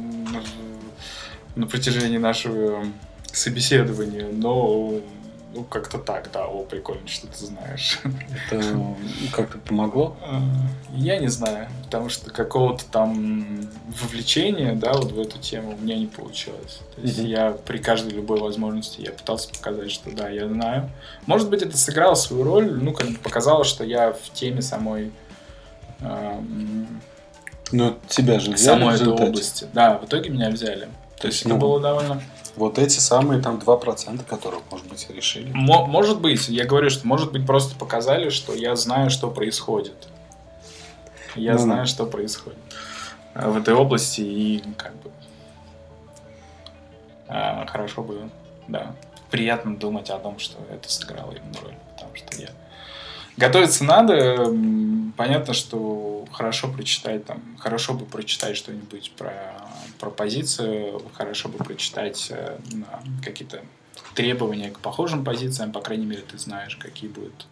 [1.55, 2.85] на протяжении нашего
[3.33, 5.01] собеседование, но
[5.53, 7.99] ну, как-то так, да, о, прикольно, что ты знаешь.
[8.49, 8.63] Это
[9.33, 10.15] как-то помогло?
[10.21, 10.41] А,
[10.93, 13.69] я не знаю, потому что какого-то там
[14.01, 16.79] вовлечения, да, вот в эту тему у меня не получилось.
[16.95, 17.27] То есть mm-hmm.
[17.27, 20.89] я при каждой любой возможности я пытался показать, что да, я знаю.
[21.25, 25.11] Может быть, это сыграло свою роль, ну, как бы показало, что я в теме самой
[25.99, 27.01] эм,
[27.73, 29.67] ну, тебя же взяли самой этой области.
[29.73, 30.87] Да, в итоге меня взяли.
[31.19, 32.21] То есть ну, это было довольно
[32.61, 35.49] вот эти самые там 2%, которые, может быть, решили.
[35.49, 36.47] М- может быть.
[36.47, 40.07] Я говорю, что может быть просто показали, что я знаю, что происходит.
[41.35, 42.59] Я ну, знаю, что происходит
[43.33, 45.11] э, в этой области и как бы
[47.27, 48.29] а, хорошо бы,
[48.67, 48.93] да,
[49.31, 52.49] приятно думать о том, что это сыграло именно роль, потому что я
[53.37, 54.53] готовиться надо.
[55.17, 59.61] Понятно, что хорошо прочитать там, хорошо бы прочитать что-нибудь про
[60.01, 62.57] про позицию, хорошо бы прочитать э,
[63.23, 63.61] какие-то
[64.15, 67.45] требования к похожим позициям, по крайней мере, ты знаешь, какие будут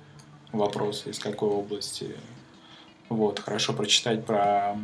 [0.52, 2.16] вопросы, из какой области.
[3.08, 4.76] Вот, хорошо прочитать про,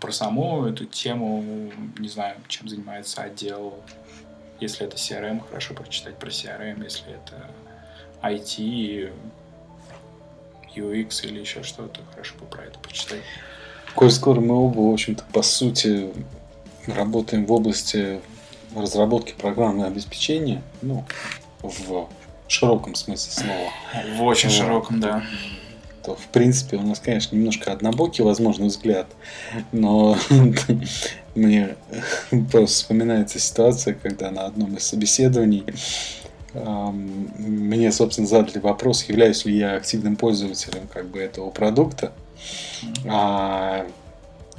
[0.00, 3.74] про саму эту тему, не знаю, чем занимается отдел.
[4.60, 7.50] Если это CRM, хорошо прочитать про CRM, если это
[8.22, 9.12] IT,
[10.76, 13.20] UX или еще что-то, хорошо бы про это почитать.
[13.94, 16.10] Коль скоро мы оба, в общем-то, по сути,
[16.86, 18.20] работаем в области
[18.74, 21.04] разработки программного обеспечения, ну,
[21.62, 22.08] в
[22.48, 23.70] широком смысле слова.
[24.16, 24.58] В очень вот.
[24.58, 25.22] широком, да.
[26.02, 29.06] То, в принципе, у нас, конечно, немножко однобокий, возможно, взгляд,
[29.72, 30.18] но
[31.34, 31.76] мне
[32.50, 35.64] просто вспоминается ситуация, когда на одном из собеседований
[36.54, 42.12] мне, собственно, задали вопрос, являюсь ли я активным пользователем как бы этого продукта.
[43.06, 43.86] А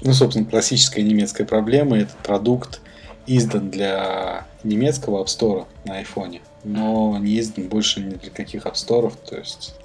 [0.02, 1.98] ну, собственно, классическая немецкая проблема.
[1.98, 2.82] Этот продукт
[3.28, 8.74] издан для немецкого App Store на iPhone, но не издан больше ни для каких App
[8.74, 9.14] Store.
[9.30, 9.76] То есть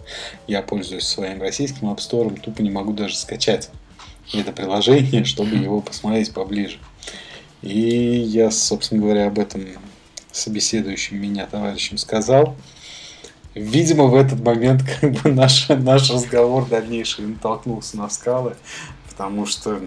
[0.46, 3.70] я пользуюсь своим российским App Store, тупо не могу даже скачать
[4.32, 6.78] это приложение, чтобы его посмотреть поближе.
[7.62, 9.66] И я, собственно говоря, об этом
[10.32, 12.56] собеседующим меня товарищем сказал.
[13.54, 18.56] Видимо, в этот момент как бы наш, наш разговор дальнейший натолкнулся на скалы,
[19.08, 19.80] потому что,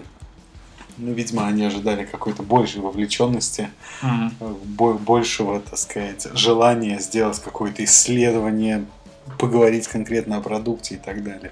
[0.98, 3.70] ну, видимо, они ожидали какой-то большей вовлеченности,
[4.02, 4.98] mm-hmm.
[4.98, 8.84] большего, так сказать, желания сделать какое-то исследование,
[9.38, 11.50] поговорить конкретно о продукте и так далее.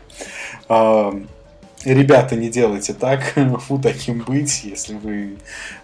[0.69, 1.19] А,
[1.85, 3.33] ребята, не делайте так,
[3.67, 5.39] фу таким быть, если вы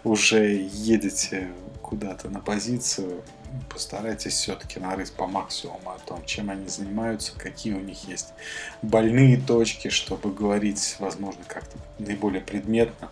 [0.05, 1.49] уже едете
[1.89, 3.23] куда-то на позицию,
[3.71, 8.35] постарайтесь все-таки нарыть по максимуму о том, чем они занимаются, какие у них есть
[8.83, 13.09] больные точки, чтобы говорить, возможно, как-то наиболее предметно.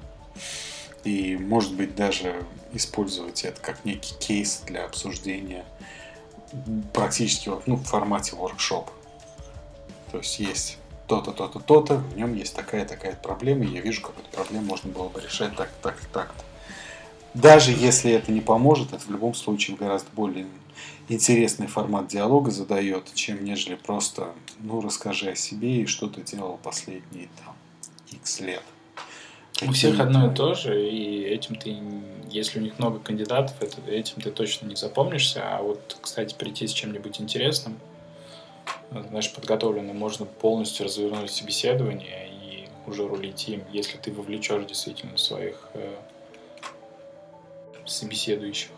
[1.05, 5.65] И, может быть, даже использовать это как некий кейс для обсуждения
[6.93, 8.91] практически ну, в формате воркшоп.
[10.13, 14.19] То есть есть то-то, то-то, то-то, в нем есть такая-такая проблема, и я вижу, как
[14.19, 16.46] эту проблему можно было бы решать так, так, так-то.
[17.37, 20.47] Даже если это не поможет, это в любом случае гораздо более
[21.11, 26.59] интересный формат диалога задает, чем нежели просто, ну, расскажи о себе и что ты делал
[26.63, 27.55] последние там
[28.11, 28.63] X лет.
[29.63, 31.77] У всех одно и то же, и этим ты,
[32.31, 35.43] если у них много кандидатов, это, этим ты точно не запомнишься.
[35.45, 37.79] А вот, кстати, прийти с чем-нибудь интересным,
[38.91, 45.69] знаешь, подготовленным, можно полностью развернуть собеседование и уже рулить им, если ты вовлечешь действительно своих
[45.75, 45.97] э,
[47.87, 48.71] собеседующих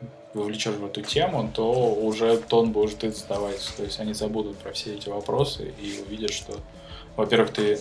[0.00, 3.60] э, вовлечешь в эту тему, то уже тон будешь ты задавать.
[3.76, 6.58] То есть они забудут про все эти вопросы и увидят, что,
[7.16, 7.80] во-первых, ты,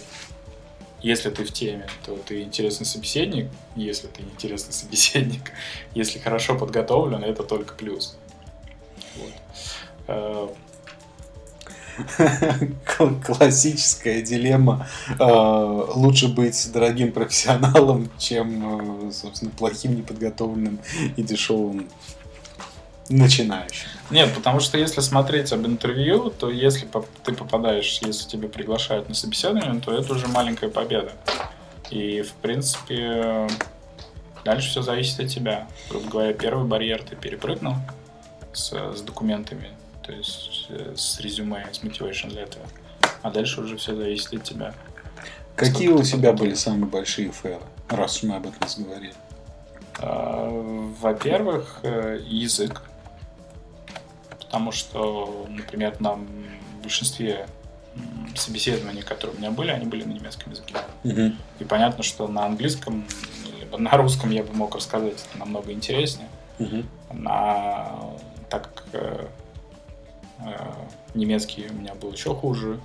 [1.01, 5.51] если ты в теме, то ты интересный собеседник, если ты интересный собеседник,
[5.93, 8.17] если хорошо подготовлен, это только плюс.
[9.15, 10.57] Вот.
[13.25, 14.87] Классическая дилемма.
[15.19, 20.79] Э, лучше быть дорогим профессионалом, чем, э, собственно, плохим, неподготовленным
[21.15, 21.87] и дешевым
[23.09, 23.87] начинающим.
[24.09, 26.87] Нет, потому что если смотреть об интервью, то если
[27.23, 31.11] ты попадаешь, если тебя приглашают на собеседование, то это уже маленькая победа.
[31.89, 33.47] И, в принципе,
[34.43, 35.67] дальше все зависит от тебя.
[35.89, 37.75] Грубо говоря, первый барьер ты перепрыгнул
[38.53, 39.69] с, с документами,
[40.07, 42.65] то есть э, с резюме, с motivation letter.
[43.21, 44.73] А дальше уже все зависит от тебя.
[45.55, 49.13] Какие у тебя были самые большие фейлы, раз уж мы об этом разговаривали?
[49.99, 50.49] А,
[51.01, 52.81] во-первых, э, язык.
[54.29, 56.17] Потому что, например, на
[56.81, 57.47] большинстве
[58.35, 60.75] собеседований, которые у меня были, они были на немецком языке.
[61.03, 61.33] Угу.
[61.59, 63.05] И понятно, что на английском
[63.59, 66.29] либо на русском я бы мог рассказать это намного интереснее.
[66.59, 66.83] Угу.
[67.13, 67.91] На,
[68.49, 69.27] так как Э,
[71.13, 72.79] немецкий у меня был еще хуже.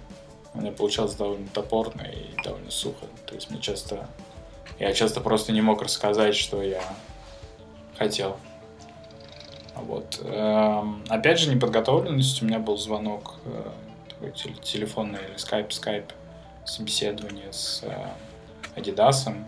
[0.54, 3.06] У меня получалось довольно топорно и довольно сухо.
[3.26, 4.08] То есть мне часто...
[4.78, 6.82] Я часто просто не мог рассказать, что я
[7.96, 8.36] хотел.
[9.74, 10.20] Вот.
[10.24, 12.42] Эм, опять же, неподготовленность.
[12.42, 13.70] У меня был звонок э,
[14.08, 16.12] такой телефонный или скайп, скайп
[16.64, 18.08] собеседование с э,
[18.76, 19.46] Адидасом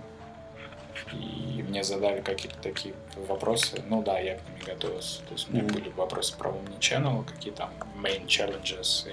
[1.20, 2.94] и мне задали какие-то такие
[3.28, 3.82] вопросы.
[3.88, 5.20] Ну да, я к ним готовился.
[5.22, 5.72] То есть у меня mm-hmm.
[5.72, 9.06] были вопросы про Omnichannel, какие там main challenges.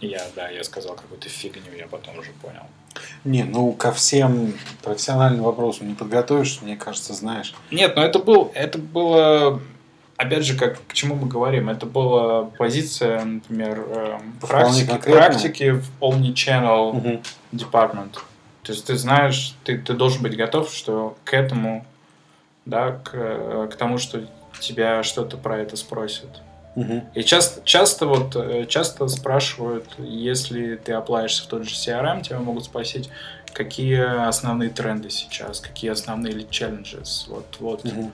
[0.00, 2.66] И, я, да, я сказал какую-то фигню, я потом уже понял.
[3.24, 7.54] Не, ну ко всем профессиональным вопросам не подготовишься, мне кажется, знаешь.
[7.70, 9.60] Нет, но это был, это было
[10.16, 15.84] опять же, как к чему мы говорим, это была позиция, например, э, практики, практики в
[16.00, 17.22] Omnichannel угу.
[17.52, 18.18] Department.
[18.62, 21.84] То есть ты знаешь, ты, ты должен быть готов, что к этому,
[22.64, 24.22] да, к, к тому, что
[24.60, 26.42] тебя что-то про это спросят.
[26.74, 27.02] Угу.
[27.14, 32.38] И часто, часто вот э, часто спрашивают, если ты оплаешься в тот же CRM, тебя
[32.38, 33.10] могут спросить,
[33.52, 37.28] какие основные тренды сейчас, какие основные challenges.
[37.28, 37.84] Вот, вот.
[37.84, 38.12] Угу.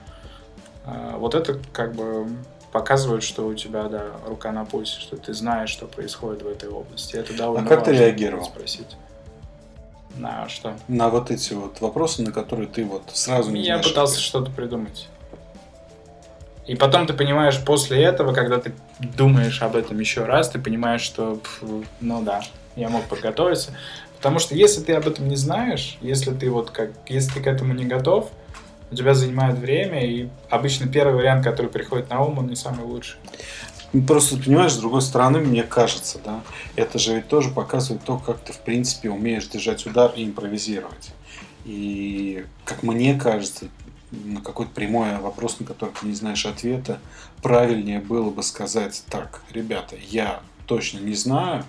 [1.17, 2.27] Вот это как бы
[2.71, 6.69] показывает, что у тебя да, рука на пульсе, что ты знаешь, что происходит в этой
[6.69, 7.15] области.
[7.15, 8.45] Это довольно а как ты реагировал?
[8.45, 8.87] Спросить.
[10.19, 10.75] На что?
[10.89, 14.51] На вот эти вот вопросы, на которые ты вот сразу не Я знаешь, пытался что-то
[14.51, 15.07] придумать.
[16.67, 21.01] И потом ты понимаешь, после этого, когда ты думаешь об этом еще раз, ты понимаешь,
[21.01, 21.39] что,
[22.01, 22.41] ну да,
[22.75, 23.71] я мог подготовиться.
[24.17, 27.47] Потому что если ты об этом не знаешь, если ты вот как, если ты к
[27.47, 28.29] этому не готов,
[28.91, 32.85] у тебя занимает время, и обычно первый вариант, который приходит на ум, он не самый
[32.85, 33.17] лучший.
[33.91, 36.41] Ну, просто, понимаешь, с другой стороны, мне кажется, да,
[36.75, 41.11] это же ведь тоже показывает то, как ты, в принципе, умеешь держать удар и импровизировать.
[41.65, 43.67] И, как мне кажется,
[44.11, 46.99] на какой-то прямой вопрос, на который ты не знаешь ответа,
[47.41, 51.65] правильнее было бы сказать так, ребята, я точно не знаю,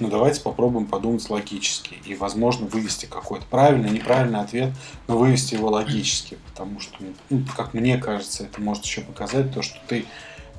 [0.00, 4.72] но давайте попробуем подумать логически и, возможно, вывести какой-то правильный, неправильный ответ,
[5.08, 6.94] но вывести его логически, потому что,
[7.30, 10.04] ну, как мне кажется, это может еще показать то, что ты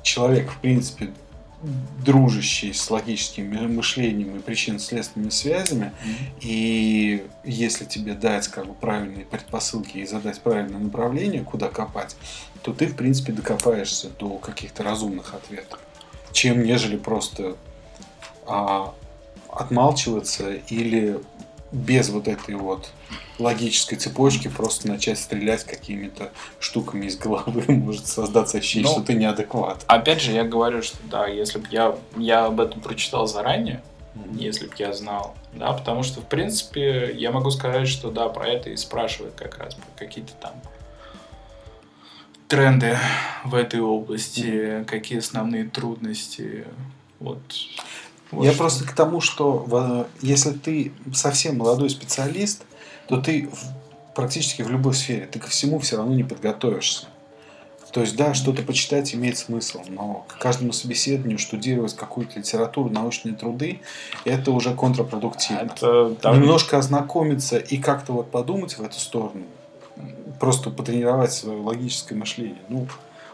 [0.02, 1.10] человек, в принципе,
[2.04, 6.16] дружащий с логическим мышлением и причинно-следственными связями, Мгм.
[6.40, 12.16] и если тебе дать как бы правильные предпосылки и задать правильное направление, куда копать,
[12.62, 15.78] то ты, в принципе, докопаешься до каких-то разумных ответов,
[16.32, 17.56] чем нежели просто
[18.46, 18.94] а,
[19.48, 21.20] отмалчиваться или
[21.72, 22.90] без вот этой вот
[23.38, 29.14] логической цепочки просто начать стрелять какими-то штуками из головы, может создаться ощущение, Ну, что ты
[29.14, 29.84] неадекват.
[29.86, 33.82] Опять же, я говорю, что да, если бы я, я об этом прочитал заранее,
[34.32, 38.48] если бы я знал, да, потому что, в принципе, я могу сказать, что да, про
[38.48, 40.52] это и спрашивают как раз, какие-то там
[42.48, 42.98] тренды
[43.44, 46.66] в этой области, какие основные трудности,
[47.20, 47.40] вот.
[48.30, 48.58] Вот Я что.
[48.58, 52.62] просто к тому, что если ты совсем молодой специалист,
[53.08, 57.06] то ты в- практически в любой сфере, ты ко всему все равно не подготовишься.
[57.92, 63.34] То есть, да, что-то почитать имеет смысл, но к каждому собеседованию штудировать какую-то литературу, научные
[63.34, 63.80] труды,
[64.24, 65.62] это уже контрпродуктивно.
[65.62, 69.42] Это там- Немножко ознакомиться и как-то вот подумать в эту сторону,
[70.38, 72.62] просто потренировать свое логическое мышление.
[72.68, 72.86] Ну,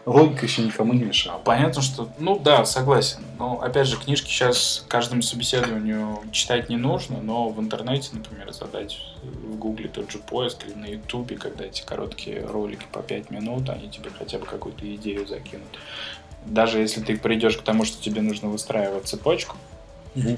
[0.07, 1.39] логика еще никому не мешала.
[1.39, 3.19] Понятно, что, ну да, согласен.
[3.37, 8.97] Но опять же, книжки сейчас каждому собеседованию читать не нужно, но в интернете, например, задать
[9.21, 13.69] в гугле тот же поиск или на ютубе, когда эти короткие ролики по 5 минут,
[13.69, 15.77] они тебе хотя бы какую-то идею закинут.
[16.45, 19.57] Даже если ты придешь к тому, что тебе нужно выстраивать цепочку,
[20.15, 20.37] Мгм.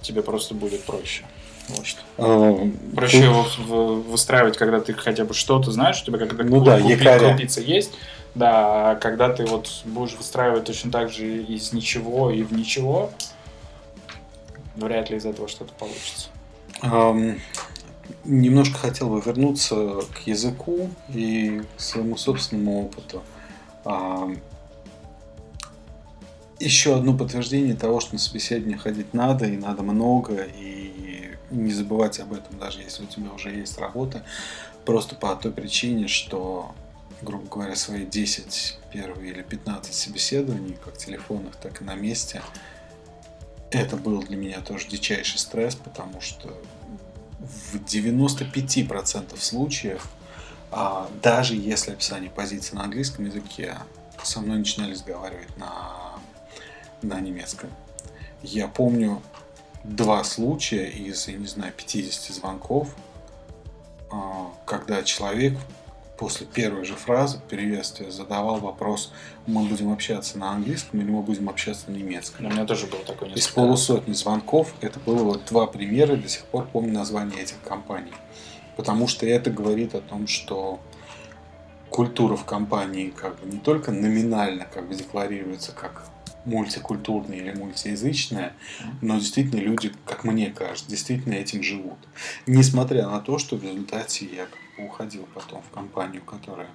[0.00, 1.24] тебе просто будет проще.
[1.68, 1.86] Вот.
[2.18, 6.60] А, Проще его в- выстраивать, когда ты хотя бы что-то знаешь, у тебя как-то Ну
[6.62, 7.92] да, крупица есть.
[8.34, 13.10] Да, а когда ты вот будешь выстраивать точно так же из ничего и в ничего,
[14.76, 16.28] вряд ли из этого что-то получится.
[16.82, 17.36] Ам,
[18.24, 23.22] Немножко хотел бы вернуться к языку и к своему собственному опыту.
[23.84, 24.36] Ам,
[26.60, 30.92] Еще одно подтверждение того, что на собеседование ходить надо, и надо много, и
[31.50, 34.24] не забывать об этом, даже если у тебя уже есть работа,
[34.84, 36.74] просто по той причине, что,
[37.22, 42.42] грубо говоря, свои 10, первые или 15 собеседований, как телефонных, так и на месте,
[43.70, 46.56] это был для меня тоже дичайший стресс, потому что
[47.38, 50.08] в 95% случаев,
[50.70, 53.76] а, даже если описание позиции на английском языке,
[54.22, 56.18] со мной начинали разговаривать на,
[57.02, 57.70] на немецком.
[58.42, 59.22] Я помню
[59.88, 62.88] два случая из, я не знаю, 50 звонков,
[64.10, 65.56] а, когда человек
[66.16, 69.12] после первой же фразы приветствия задавал вопрос,
[69.46, 72.46] мы будем общаться на английском или мы будем общаться на немецком.
[72.46, 76.28] У меня тоже было такое Из несколько полусотни звонков это было вот два примера, до
[76.28, 78.12] сих пор помню название этих компаний.
[78.76, 80.80] Потому что это говорит о том, что
[81.90, 86.04] культура в компании как бы не только номинально как бы декларируется как
[86.46, 88.54] мультикультурная или мультиязычная,
[89.02, 91.98] но действительно люди, как мне кажется, действительно этим живут.
[92.46, 96.70] Несмотря на то, что в результате я как бы уходил потом в компанию, которая,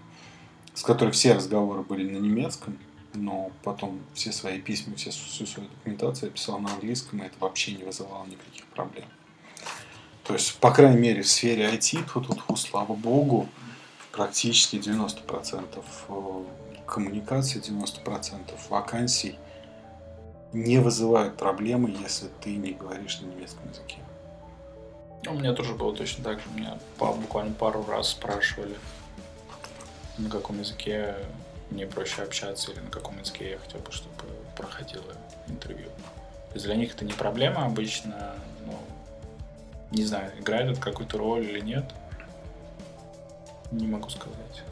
[0.74, 2.78] с которой все разговоры были на немецком,
[3.14, 7.36] но потом все свои письма, все, всю свою документацию я писал на английском, и это
[7.40, 9.06] вообще не вызывало никаких проблем.
[10.24, 13.50] То есть, по крайней мере, в сфере IT, тут, тут, слава богу,
[14.12, 16.44] практически 90% э,
[16.86, 19.36] коммуникации, 90% вакансий
[20.54, 23.98] не вызывают проблемы, если ты не говоришь на немецком языке.
[25.28, 26.46] У меня тоже было точно так же.
[26.56, 28.76] Меня буквально пару раз спрашивали,
[30.18, 31.16] на каком языке
[31.70, 34.12] мне проще общаться или на каком языке я хотел бы, чтобы
[34.58, 35.14] проходило
[35.48, 35.88] интервью.
[36.50, 38.36] То есть для них это не проблема обычно,
[38.66, 38.78] но
[39.92, 41.86] не знаю, играет это какую-то роль или нет.
[43.72, 44.64] Не могу сказать.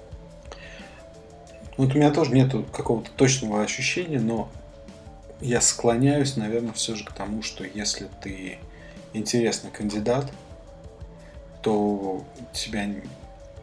[1.78, 4.50] Вот у меня тоже нету какого-то точного ощущения, но
[5.42, 8.60] я склоняюсь, наверное, все же к тому, что если ты
[9.14, 10.32] интересный кандидат,
[11.62, 12.24] то
[12.54, 12.90] тебя,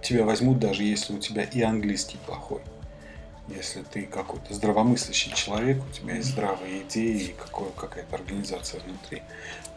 [0.03, 2.62] тебя возьмут, даже если у тебя и английский плохой.
[3.49, 9.23] Если ты какой-то здравомыслящий человек, у тебя есть здравые идеи и какое, какая-то организация внутри.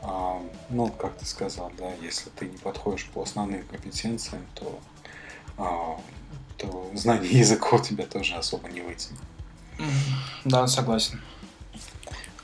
[0.02, 4.80] А, ну, как ты сказал, да, если ты не подходишь по основным компетенциям, то,
[5.58, 6.02] а,
[6.58, 9.20] то знание языка у тебя тоже особо не вытянет.
[10.46, 11.22] Да, согласен.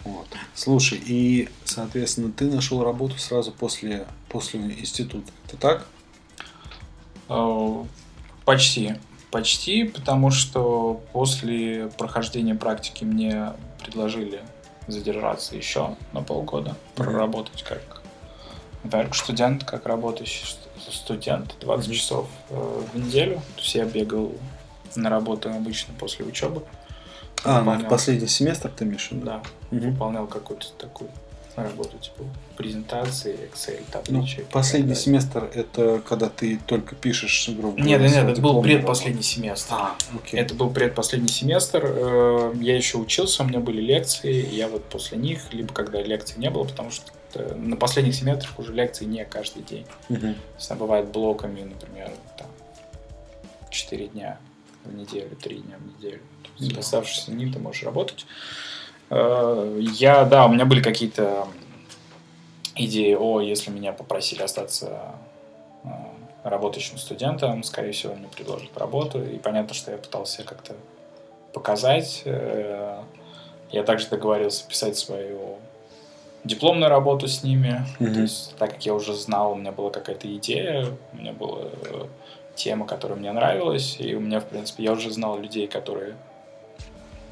[0.05, 0.27] Вот.
[0.53, 5.31] Слушай, и, соответственно, ты нашел работу сразу после, после института.
[5.47, 5.87] Это так?
[7.29, 7.83] Э,
[8.45, 8.95] Почти.
[9.31, 13.53] Почти, потому что после прохождения практики мне
[13.83, 14.41] предложили
[14.87, 18.03] задержаться еще на полгода, проработать как,
[18.89, 21.95] как студент, как работающий ст- студент, 20 Мгм.
[21.97, 23.41] часов э, в неделю.
[23.55, 24.31] То есть я бегал
[24.95, 26.63] на работу обычно после учебы.
[27.45, 29.09] А, ну, в последний семестр ты имеешь?
[29.11, 29.41] Да,
[29.71, 29.91] Мгм.
[29.91, 31.09] выполнял какую-то такую
[31.55, 32.23] работу, типа
[32.57, 34.39] презентации, Excel, Ну, табличек.
[34.41, 35.03] и последний далее.
[35.03, 39.73] семестр это когда ты только пишешь, грубо Нет, говоря, нет, нет, это был предпоследний семестр.
[39.73, 40.37] А, окей.
[40.39, 41.81] Это был предпоследний семестр.
[41.85, 44.45] э, Я еще учился, у меня были лекции.
[44.53, 48.59] Я вот после них, либо когда лекций не было, потому что э, на последних семестрах
[48.59, 49.85] уже лекции не каждый день.
[50.09, 52.47] Она бывает блоками, например, там
[53.69, 54.39] 4 дня
[54.85, 56.21] в неделю, 3 дня в неделю.
[56.57, 56.79] Есть Да.
[56.79, 58.25] оставшиеся дни ты можешь работать.
[59.09, 61.47] Э, Я, да, у меня были какие-то
[62.75, 65.11] идеи, о, если меня попросили остаться
[65.83, 65.87] э,
[66.43, 69.23] работающим студентом, скорее всего, мне предложат работу.
[69.23, 70.75] И понятно, что я пытался как-то
[71.53, 72.21] показать.
[72.25, 73.01] Э,
[73.71, 75.57] Я также договорился писать свою
[76.43, 77.83] дипломную работу с ними.
[77.99, 78.13] Мгм.
[78.13, 81.63] То есть, так как я уже знал, у меня была какая-то идея, у меня была
[81.63, 82.05] э,
[82.55, 86.15] тема, которая мне нравилась, и у меня, в принципе, я уже знал людей, которые,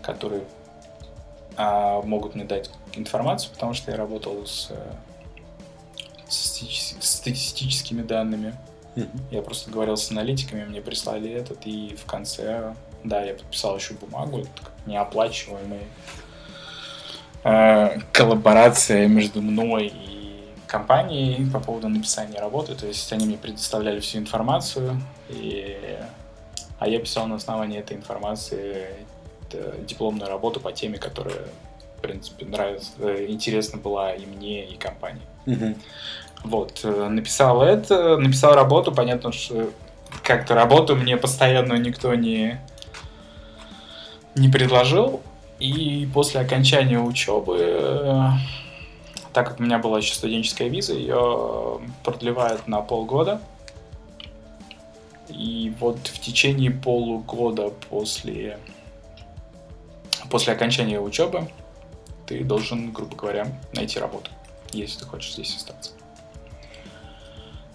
[0.01, 0.43] которые
[1.55, 4.93] а, могут мне дать информацию, потому что я работал с, э,
[6.27, 8.55] с статистически- статистическими данными.
[9.31, 13.95] Я просто говорил с аналитиками, мне прислали этот, и в конце, да, я подписал еще
[13.95, 14.45] бумагу,
[14.85, 15.79] неоплачиваемый
[17.43, 20.12] э, коллаборация между мной и
[20.73, 22.73] компанией по поводу написания работы.
[22.73, 24.99] То есть они мне предоставляли всю информацию,
[25.29, 25.77] и...
[26.79, 28.87] а я писал на основании этой информации
[29.53, 31.45] э, дипломную работу по теме, которая,
[31.97, 35.27] в принципе, нравится, э, интересна была и мне, и компании.
[36.43, 39.69] Вот, э, написал это, написал работу, понятно, что
[40.23, 42.59] как-то работу мне постоянно никто не,
[44.35, 45.21] не предложил.
[45.59, 48.33] И после окончания учебы,
[49.33, 53.41] так как у меня была еще студенческая виза, ее продлевают на полгода.
[55.29, 58.59] И вот в течение полугода после,
[60.29, 61.49] после окончания учебы
[62.27, 64.29] ты должен, грубо говоря, найти работу,
[64.71, 65.91] если ты хочешь здесь остаться.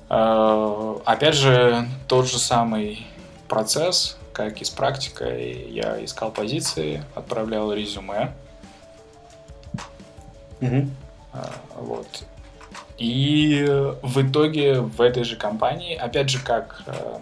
[0.08, 3.06] Э, Опять же, тот же самый
[3.48, 5.68] процесс, как и с практикой.
[5.70, 8.34] Я искал позиции, отправлял резюме.
[10.60, 10.94] Мгм.
[11.32, 11.38] Э,
[11.76, 12.24] Вот.
[12.98, 13.64] И
[14.02, 17.18] в итоге в этой же компании, опять же, как э,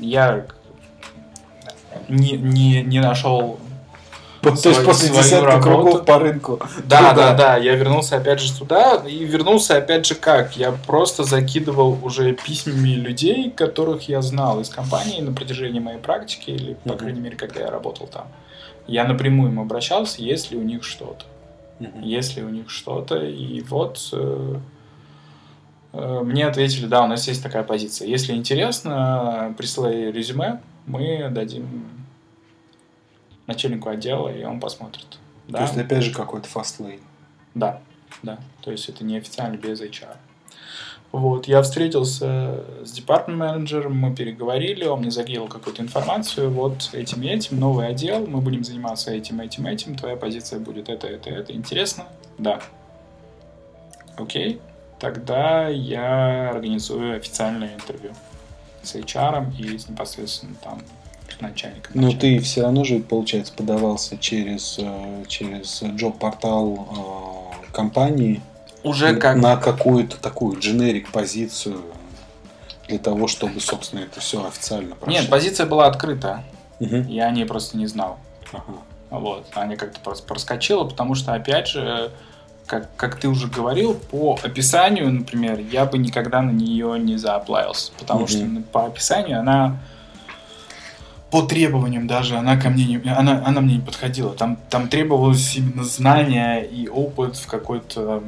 [0.00, 0.46] я
[2.08, 3.58] не, не, не нашел
[4.40, 6.60] То есть после десятка кругов по рынку.
[6.84, 7.14] Да, Туда.
[7.14, 10.56] да, да, я вернулся опять же туда, и вернулся опять же как?
[10.56, 16.50] Я просто закидывал уже письмами людей, которых я знал из компании на протяжении моей практики,
[16.50, 18.28] или, по крайней мере, когда я работал там.
[18.86, 21.24] Я напрямую им обращался, есть ли у них что-то.
[21.80, 22.00] Мгм.
[22.02, 24.56] Есть ли у них что-то, и вот э,
[25.92, 28.08] э, мне ответили, да, у нас есть такая позиция.
[28.08, 31.88] Если интересно, присылай резюме, мы дадим
[33.46, 35.06] начальнику отдела, и он посмотрит.
[35.46, 35.62] То Да?
[35.62, 37.00] есть опять же какой-то фастлейн.
[37.54, 37.80] Да,
[38.22, 38.38] да.
[38.62, 40.16] То есть это неофициально без HR.
[41.10, 47.28] Вот, я встретился с департмент-менеджером, мы переговорили, он мне закинул какую-то информацию, вот этим и
[47.28, 51.54] этим, новый отдел, мы будем заниматься этим, этим, этим, твоя позиция будет это, это, это.
[51.54, 52.04] Интересно?
[52.36, 52.60] Да.
[54.16, 54.60] Окей,
[54.98, 58.12] тогда я организую официальное интервью
[58.82, 60.82] с HR и с непосредственно там
[61.40, 61.92] начальником.
[61.94, 66.88] Но ты все равно же, получается, подавался через, э, через джоб-портал
[67.62, 68.40] э, компании
[68.88, 69.36] Уже как...
[69.36, 71.82] на какую-то такую дженерик позицию
[72.88, 75.12] для того, чтобы, собственно, это все официально прошло.
[75.20, 76.42] Нет, позиция была открыта,
[76.80, 77.06] Мгм.
[77.08, 78.18] я о ней просто не знал.
[78.52, 78.62] Ага.
[79.10, 82.10] Вот, она как-то просто проскочила, потому что, опять же,
[82.66, 87.92] как, как ты уже говорил, по описанию, например, я бы никогда на нее не зааплавился,
[87.98, 88.28] потому Мгм.
[88.28, 89.78] что по описанию она
[91.30, 94.34] по требованиям даже она ко мне не, она, она мне не подходила.
[94.34, 98.22] Там, там требовалось именно знания и опыт в какой-то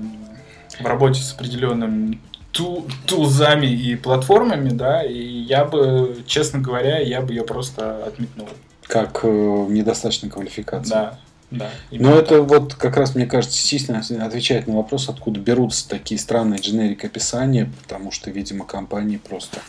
[0.81, 2.21] в работе с определенным
[2.53, 8.49] ту, тулзами и платформами, да, и я бы, честно говоря, я бы ее просто отметнул.
[8.83, 10.91] Как э, недостаточная квалификация.
[10.91, 11.19] Да,
[11.51, 11.71] да.
[11.91, 12.49] Но это так.
[12.49, 17.71] вот как раз, мне кажется, частично отвечает на вопрос, откуда берутся такие странные дженерик описания,
[17.83, 19.61] потому что, видимо, компании просто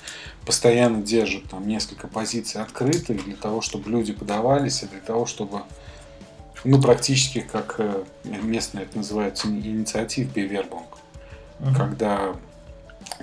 [0.46, 5.62] постоянно держат там несколько позиций открытых для того, чтобы люди подавались, и для того, чтобы,
[6.64, 10.98] ну, практически, как э, местно это называется, инициатив бивербанк,
[11.62, 11.76] Мгм.
[11.76, 12.36] когда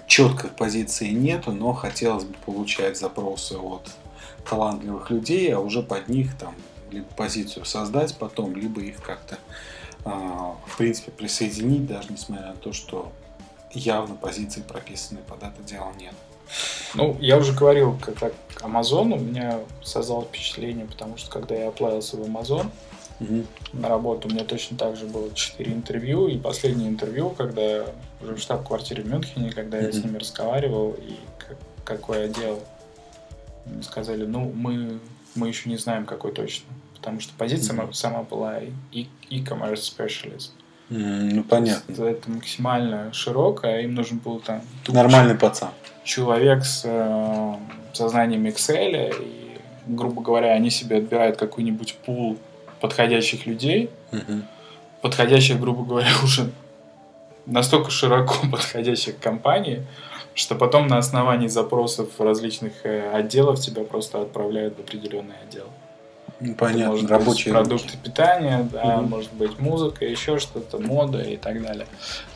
[0.07, 3.91] четкой позиции нету, но хотелось бы получать запросы от
[4.49, 6.55] талантливых людей, а уже под них там
[6.91, 9.39] либо позицию создать потом, либо их как-то
[10.05, 13.13] а, в принципе присоединить, даже несмотря на то, что
[13.73, 16.15] явно позиции прописанные под это дело нет.
[16.95, 21.69] Ну, я уже говорил, как так Amazon у меня создал впечатление, потому что когда я
[21.69, 22.71] оплавился в Amazon
[23.21, 23.47] Мгм.
[23.75, 27.85] на работу, у меня точно так же было 4 интервью, и последнее интервью, когда
[28.23, 32.63] уже в штаб-квартире в Мюнхене, когда я с ними разговаривал, и как- какой отдел,
[33.67, 35.01] мне сказали, ну, мы,
[35.35, 38.61] мы еще не знаем, какой точно, потому что позиция моя сама была
[38.93, 40.51] и- e-commerce specialist.
[40.91, 41.95] М, Ну, понятно.
[41.95, 45.71] То есть Это максимально широкое, им нужен был там Нормальный пацан.
[46.05, 47.55] человек с э,
[47.93, 52.39] сознанием Excel, и, грубо говоря, они себе отбирают какой-нибудь пул
[52.81, 54.45] подходящих людей, Мгм.
[55.03, 56.51] подходящих, грубо говоря, уже
[57.47, 59.83] настолько широко подходящих компаний,
[60.35, 65.67] что потом на основании запросов различных э, отделов тебя просто отправляют в определенный отдел.
[66.41, 69.09] Ну, Понятно, может быть рабочие продукты питания, да, Мгм.
[69.11, 71.87] может быть музыка, еще что-то, мода и так далее.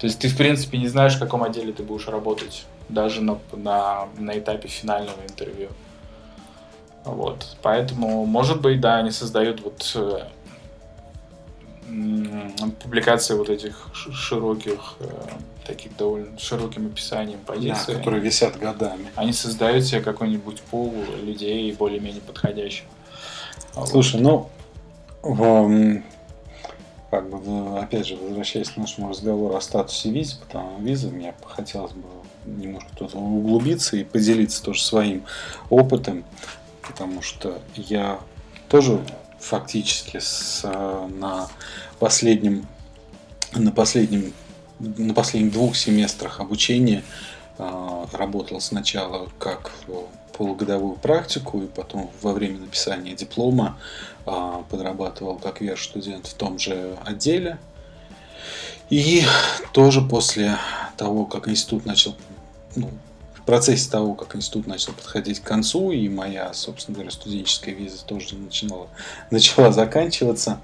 [0.00, 3.38] То есть ты, в принципе, не знаешь, в каком отделе ты будешь работать, даже на,
[3.52, 5.68] на, на этапе финального интервью.
[7.04, 7.56] Вот.
[7.62, 10.24] Поэтому, может быть, да, они создают вот э,
[12.82, 15.06] публикации вот этих широких, э,
[15.66, 17.94] таких довольно широким описанием Да, позиций.
[17.96, 19.06] которые висят годами.
[19.14, 20.92] Они создают себе какой-нибудь пул
[21.22, 22.84] людей более-менее подходящих.
[23.74, 23.88] Вот.
[23.88, 24.48] Слушай, ну,
[25.22, 26.02] в,
[27.10, 31.92] как бы, опять же, возвращаясь к нашему разговору о статусе визы, потому визы, мне хотелось
[31.92, 32.04] бы
[32.44, 35.22] немножко тут углубиться и поделиться тоже своим
[35.70, 36.24] опытом,
[36.82, 38.18] потому что я
[38.68, 39.00] тоже
[39.38, 41.48] фактически с, на
[41.98, 42.66] последнем
[43.54, 44.32] на последнем
[44.78, 47.04] на последних двух семестрах обучения
[47.58, 49.70] э, работал сначала как
[50.36, 53.78] полугодовую практику и потом во время написания диплома
[54.26, 57.58] а, подрабатывал как VR-студент в том же отделе.
[58.90, 59.24] И
[59.72, 60.58] тоже после
[60.96, 62.14] того, как институт начал,
[62.76, 62.90] ну,
[63.34, 68.04] в процессе того, как институт начал подходить к концу, и моя, собственно говоря, студенческая виза
[68.04, 68.88] тоже начинала,
[69.30, 70.60] начала заканчиваться,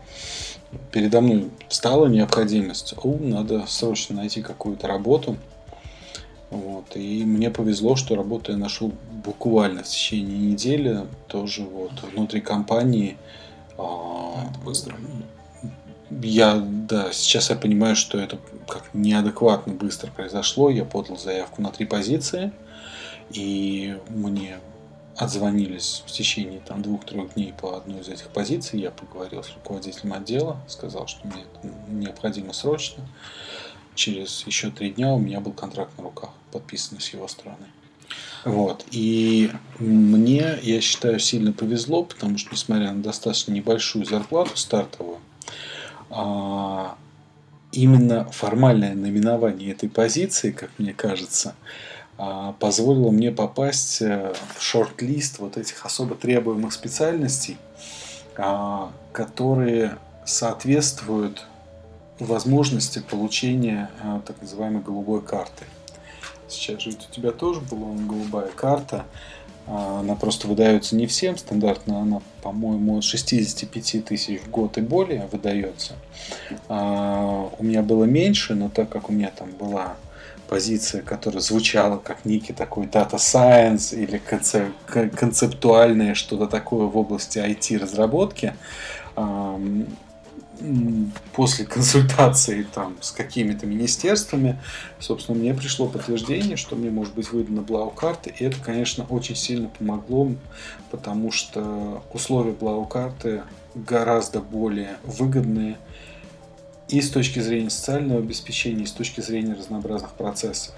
[0.93, 5.37] передо мной встала необходимость, о, надо срочно найти какую-то работу.
[6.51, 6.97] Вот.
[6.97, 8.93] И мне повезло, что работу я нашел
[9.25, 13.17] буквально в течение недели, тоже вот внутри компании.
[13.77, 14.97] А, Это быстро.
[16.11, 20.71] Я, да, сейчас я понимаю, что это как неадекватно быстро произошло.
[20.71, 22.51] Я подал заявку на три позиции,
[23.31, 24.59] и мне
[25.19, 28.81] отзвонились в течение там двух-трех дней по одной из этих позиций.
[28.81, 33.07] Я поговорил с руководителем отдела, сказал, что мне это необходимо срочно.
[33.95, 37.67] Через еще три дня у меня был контракт на руках, подписанный с его стороны.
[38.45, 38.85] Вот.
[38.91, 45.19] И мне, я считаю, сильно повезло, потому что, несмотря на достаточно небольшую зарплату стартовую,
[46.11, 46.97] а,
[47.73, 51.55] именно формальное наименование этой позиции, как мне кажется,
[52.17, 57.59] а, позволило мне попасть э, в шорт-лист вот этих особо требуемых специальностей,
[58.37, 61.47] а, которые соответствуют
[62.19, 65.65] возможности получения а, так называемой голубой карты.
[66.49, 69.05] Сейчас же у тебя тоже была голубая карта.
[69.67, 71.37] А, Она просто выдается не всем.
[71.37, 75.95] Стандартно она, по-моему, от 65 тысяч в год и более выдается.
[76.69, 79.97] А, У меня было меньше, но так как у меня там была
[80.49, 86.97] позиция, которая звучала как некий такой data science или концеп- кон- концептуальное что-то такое в
[86.97, 88.55] области IT-разработки,
[91.33, 94.61] после консультации там с какими-то министерствами,
[94.99, 99.69] собственно, мне пришло подтверждение, что мне может быть выдана блау-карта, и это, конечно, очень сильно
[99.69, 100.33] помогло,
[100.91, 103.43] потому что условия блау-карты
[103.75, 105.79] гораздо более выгодные
[106.89, 110.75] и с точки зрения социального обеспечения, и с точки зрения разнообразных процессов.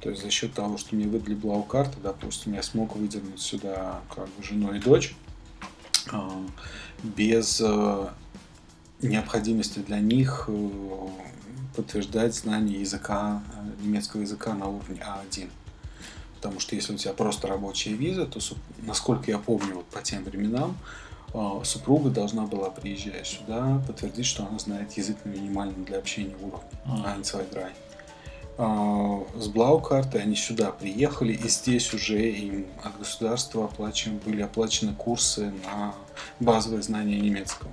[0.00, 4.26] То есть за счет того, что мне выдали блау-карты, допустим, я смог выдернуть сюда как
[4.26, 5.14] бы жену и дочь
[6.12, 6.30] а,
[7.02, 8.06] без э,
[9.02, 10.68] необходимости для них э,
[11.76, 15.48] подтверждать знание языка, э, немецкого языка на уровне А1.
[16.36, 18.40] Потому что если у тебя просто рабочая виза, то,
[18.82, 20.76] насколько я помню, вот по тем временам,
[21.34, 26.36] э, супруга должна была, приезжая сюда, подтвердить, что она знает язык на минимальном для общения
[26.36, 27.04] уровне Мгм.
[27.04, 27.68] А1-2.
[28.60, 34.94] А, С Блау-картой они сюда приехали, и здесь уже им от государства оплачиваем, были оплачены
[34.94, 35.94] курсы на
[36.40, 37.70] базовое знание немецкого.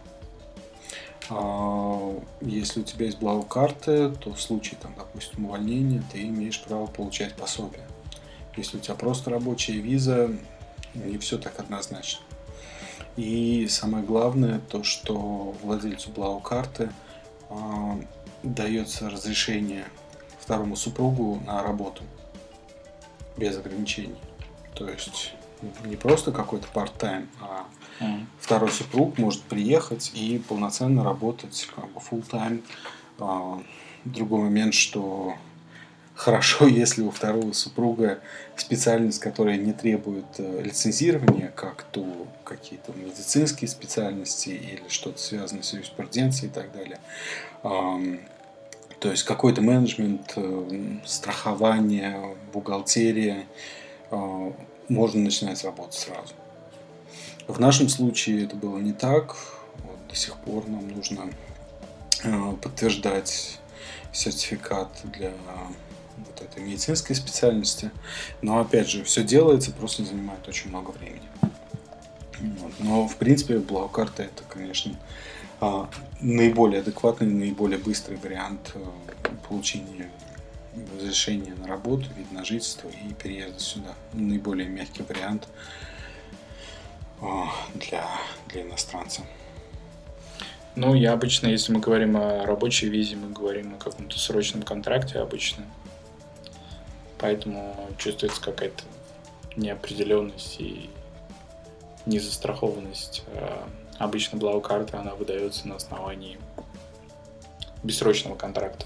[1.30, 6.86] А, Если у тебя есть блау-карты, то в случае, там, допустим, увольнения, ты имеешь право
[6.86, 7.86] получать пособие.
[8.56, 10.32] Если у тебя просто рабочая виза,
[10.94, 12.24] не все так однозначно.
[13.18, 16.90] И самое главное, то, что владельцу блау-карты
[17.50, 18.00] а,
[18.44, 19.86] дается разрешение
[20.40, 22.04] второму супругу на работу.
[23.38, 24.16] без ограничений.
[24.76, 25.34] То есть
[25.86, 27.66] не просто какой-то part-time, а
[28.00, 28.26] mm.
[28.40, 32.64] второй супруг может приехать и полноценно работать как бы full-time.
[33.20, 33.62] А,
[34.06, 35.36] другой момент, что
[36.16, 38.20] хорошо, если у второго супруга
[38.56, 45.74] специальность, которая не требует э, лицензирования, как то какие-то медицинские специальности или что-то связанное с
[45.74, 47.00] юриспруденцией и так далее.
[49.00, 53.46] То есть какой-то менеджмент, э, страхование, бухгалтерия,
[54.10, 54.52] э,
[54.88, 56.34] можно начинать работать сразу.
[57.48, 59.36] В нашем случае это было не так.
[59.84, 61.30] Вот до сих пор нам нужно
[62.62, 63.60] подтверждать
[64.12, 65.34] сертификат для
[66.18, 67.92] вот этой медицинской специальности.
[68.42, 71.30] Но опять же, все делается, просто занимает очень много времени.
[72.40, 72.72] Вот.
[72.80, 74.96] Но в принципе блокарта это, конечно,
[75.62, 75.90] а,
[76.22, 78.80] наиболее адекватный, наиболее быстрый вариант э,
[79.48, 80.10] получения
[80.98, 83.94] разрешения на работу, вид на жительство и переезда сюда.
[84.14, 85.48] Наиболее мягкий вариант
[87.90, 88.08] для,
[88.48, 89.22] для иностранца.
[90.76, 95.20] Ну, я обычно, если мы говорим о рабочей визе, мы говорим о каком-то срочном контракте
[95.20, 95.66] обычно
[97.26, 98.84] поэтому чувствуется какая-то
[99.56, 100.90] неопределенность и
[102.06, 103.24] незастрахованность.
[103.34, 103.68] А
[103.98, 106.38] обычно блау-карта, она выдается на основании
[107.84, 108.86] бессрочного контракта.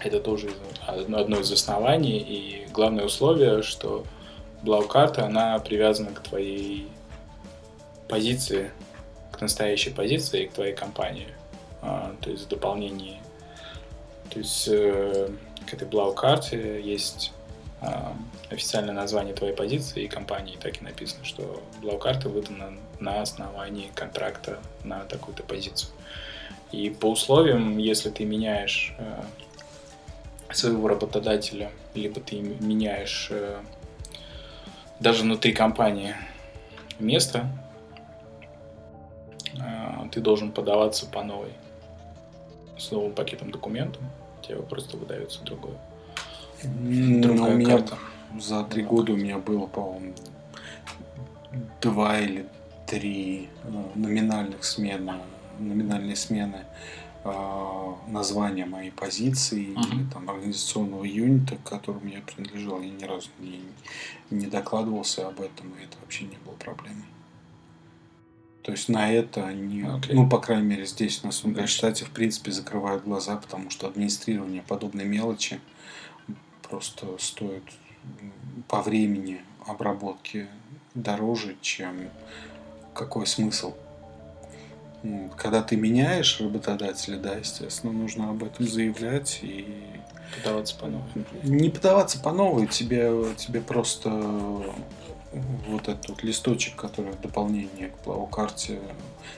[0.00, 0.50] Это тоже
[0.86, 4.04] одно из оснований и главное условие, что
[4.62, 6.88] блау-карта, она привязана к твоей
[8.08, 8.70] позиции,
[9.32, 11.28] к настоящей позиции к твоей компании.
[11.82, 13.20] А, то есть в дополнении.
[14.30, 15.30] То есть э,
[15.66, 17.32] к этой Blau-карте есть
[17.80, 17.86] э,
[18.50, 24.58] официальное название твоей позиции и компании, так и написано, что Blau-карта выдана на основании контракта
[24.84, 25.90] на такую-то позицию.
[26.72, 29.22] И по условиям, если ты меняешь э,
[30.52, 33.60] своего работодателя, либо ты меняешь э,
[34.98, 36.16] даже внутри компании
[36.98, 37.48] место,
[40.12, 41.52] ты должен подаваться по новой,
[42.78, 44.02] с новым пакетом документов,
[44.46, 45.76] тебе просто выдается другое.
[46.62, 47.98] Другая у меня карта.
[48.38, 50.14] за три года у меня было, по-моему,
[51.80, 52.46] два или
[52.86, 55.14] три ну, номинальных смены,
[55.58, 56.64] номинальные смены
[57.24, 59.94] э, названия моей позиции uh-huh.
[59.94, 63.60] или там организационного юнита, к которому я принадлежал, я ни разу не,
[64.30, 67.04] не докладывался об этом, и это вообще не было проблемой.
[68.66, 70.12] То есть на это они, okay.
[70.12, 75.04] ну, по крайней мере, здесь, на Сунгальштате, в принципе, закрывают глаза, потому что администрирование подобной
[75.04, 75.60] мелочи
[76.62, 77.62] просто стоит
[78.66, 80.48] по времени обработки
[80.96, 82.08] дороже, чем
[82.92, 83.74] какой смысл.
[85.36, 89.64] Когда ты меняешь работодателя, да, естественно, нужно об этом заявлять и
[90.38, 91.06] подаваться по новой.
[91.44, 94.10] Не подаваться по новой, тебе, тебе просто
[95.32, 98.80] вот этот вот листочек, который в дополнение к плавокарте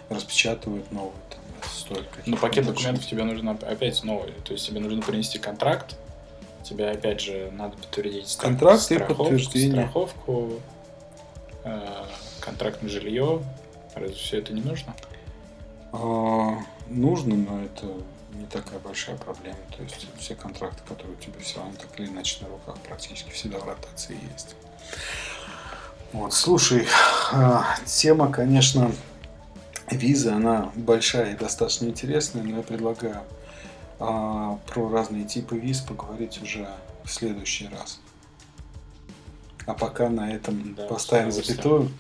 [0.09, 5.03] распечатывают новый, там, стоит Ну, пакет документов тебе нужно опять новый, то есть тебе нужно
[5.03, 5.97] принести контракт,
[6.62, 9.72] тебе опять же надо подтвердить контракт страхов, и подтверждение.
[9.72, 10.53] страховку,
[11.64, 12.05] э,
[12.41, 13.43] контракт на жилье,
[13.95, 14.95] разве все это не нужно?
[15.93, 16.59] А,
[16.89, 17.86] нужно, но это
[18.34, 19.59] не такая большая проблема.
[19.76, 23.30] То есть все контракты, которые у тебя все равно так или иначе на руках практически
[23.30, 24.55] всегда в ротации есть.
[26.13, 26.87] Вот, слушай,
[27.33, 28.91] а, тема, конечно,
[29.91, 33.23] визы, она большая и достаточно интересная, но я предлагаю
[34.01, 36.67] а, про разные типы виз поговорить уже
[37.05, 38.01] в следующий раз.
[39.67, 41.91] А пока на этом да, поставим запятую.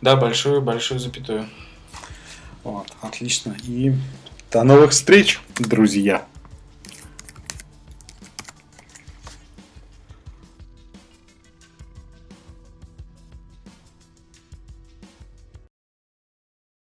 [0.00, 1.48] Да, большую-большую запятую.
[2.64, 3.54] Вот, отлично.
[3.64, 3.94] И
[4.50, 6.24] до новых встреч, друзья!